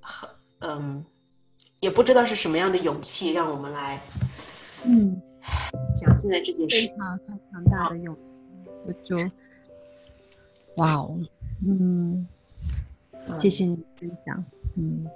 [0.00, 0.30] 很
[0.66, 1.04] 嗯，
[1.80, 4.00] 也不知道是什么样的勇气让我们来
[4.84, 5.20] 嗯
[5.94, 8.32] 讲现在这件事，非常非常大的勇气，
[8.86, 9.18] 我就
[10.76, 11.20] 哇哦。
[11.66, 12.26] 嗯，
[13.36, 14.42] 谢谢你分享。
[14.76, 15.06] 嗯，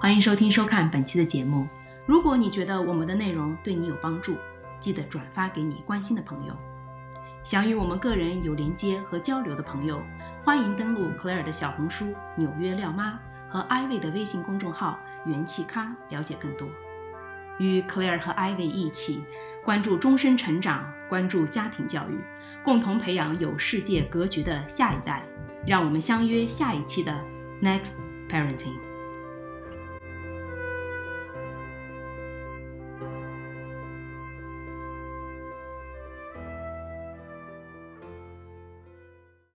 [0.00, 1.66] 欢迎收听收看本期的节目。
[2.06, 4.34] 如果你觉得我们的内容对你有帮助，
[4.80, 6.56] 记得转发给你关心的朋友。
[7.48, 10.02] 想与我们个人有连接和交流的朋友，
[10.44, 13.18] 欢迎登录 Claire 的小红书“纽约廖妈”
[13.48, 16.68] 和 Ivy 的微信公众号“元气咖”了解更多。
[17.58, 19.24] 与 Claire 和 Ivy 一起。
[19.64, 22.20] 关注终身成长，关注家庭教育，
[22.62, 25.22] 共同培养有世界格局的下一代。
[25.66, 27.18] 让我们相约下一期的
[27.62, 27.94] Next
[28.28, 28.87] Parenting。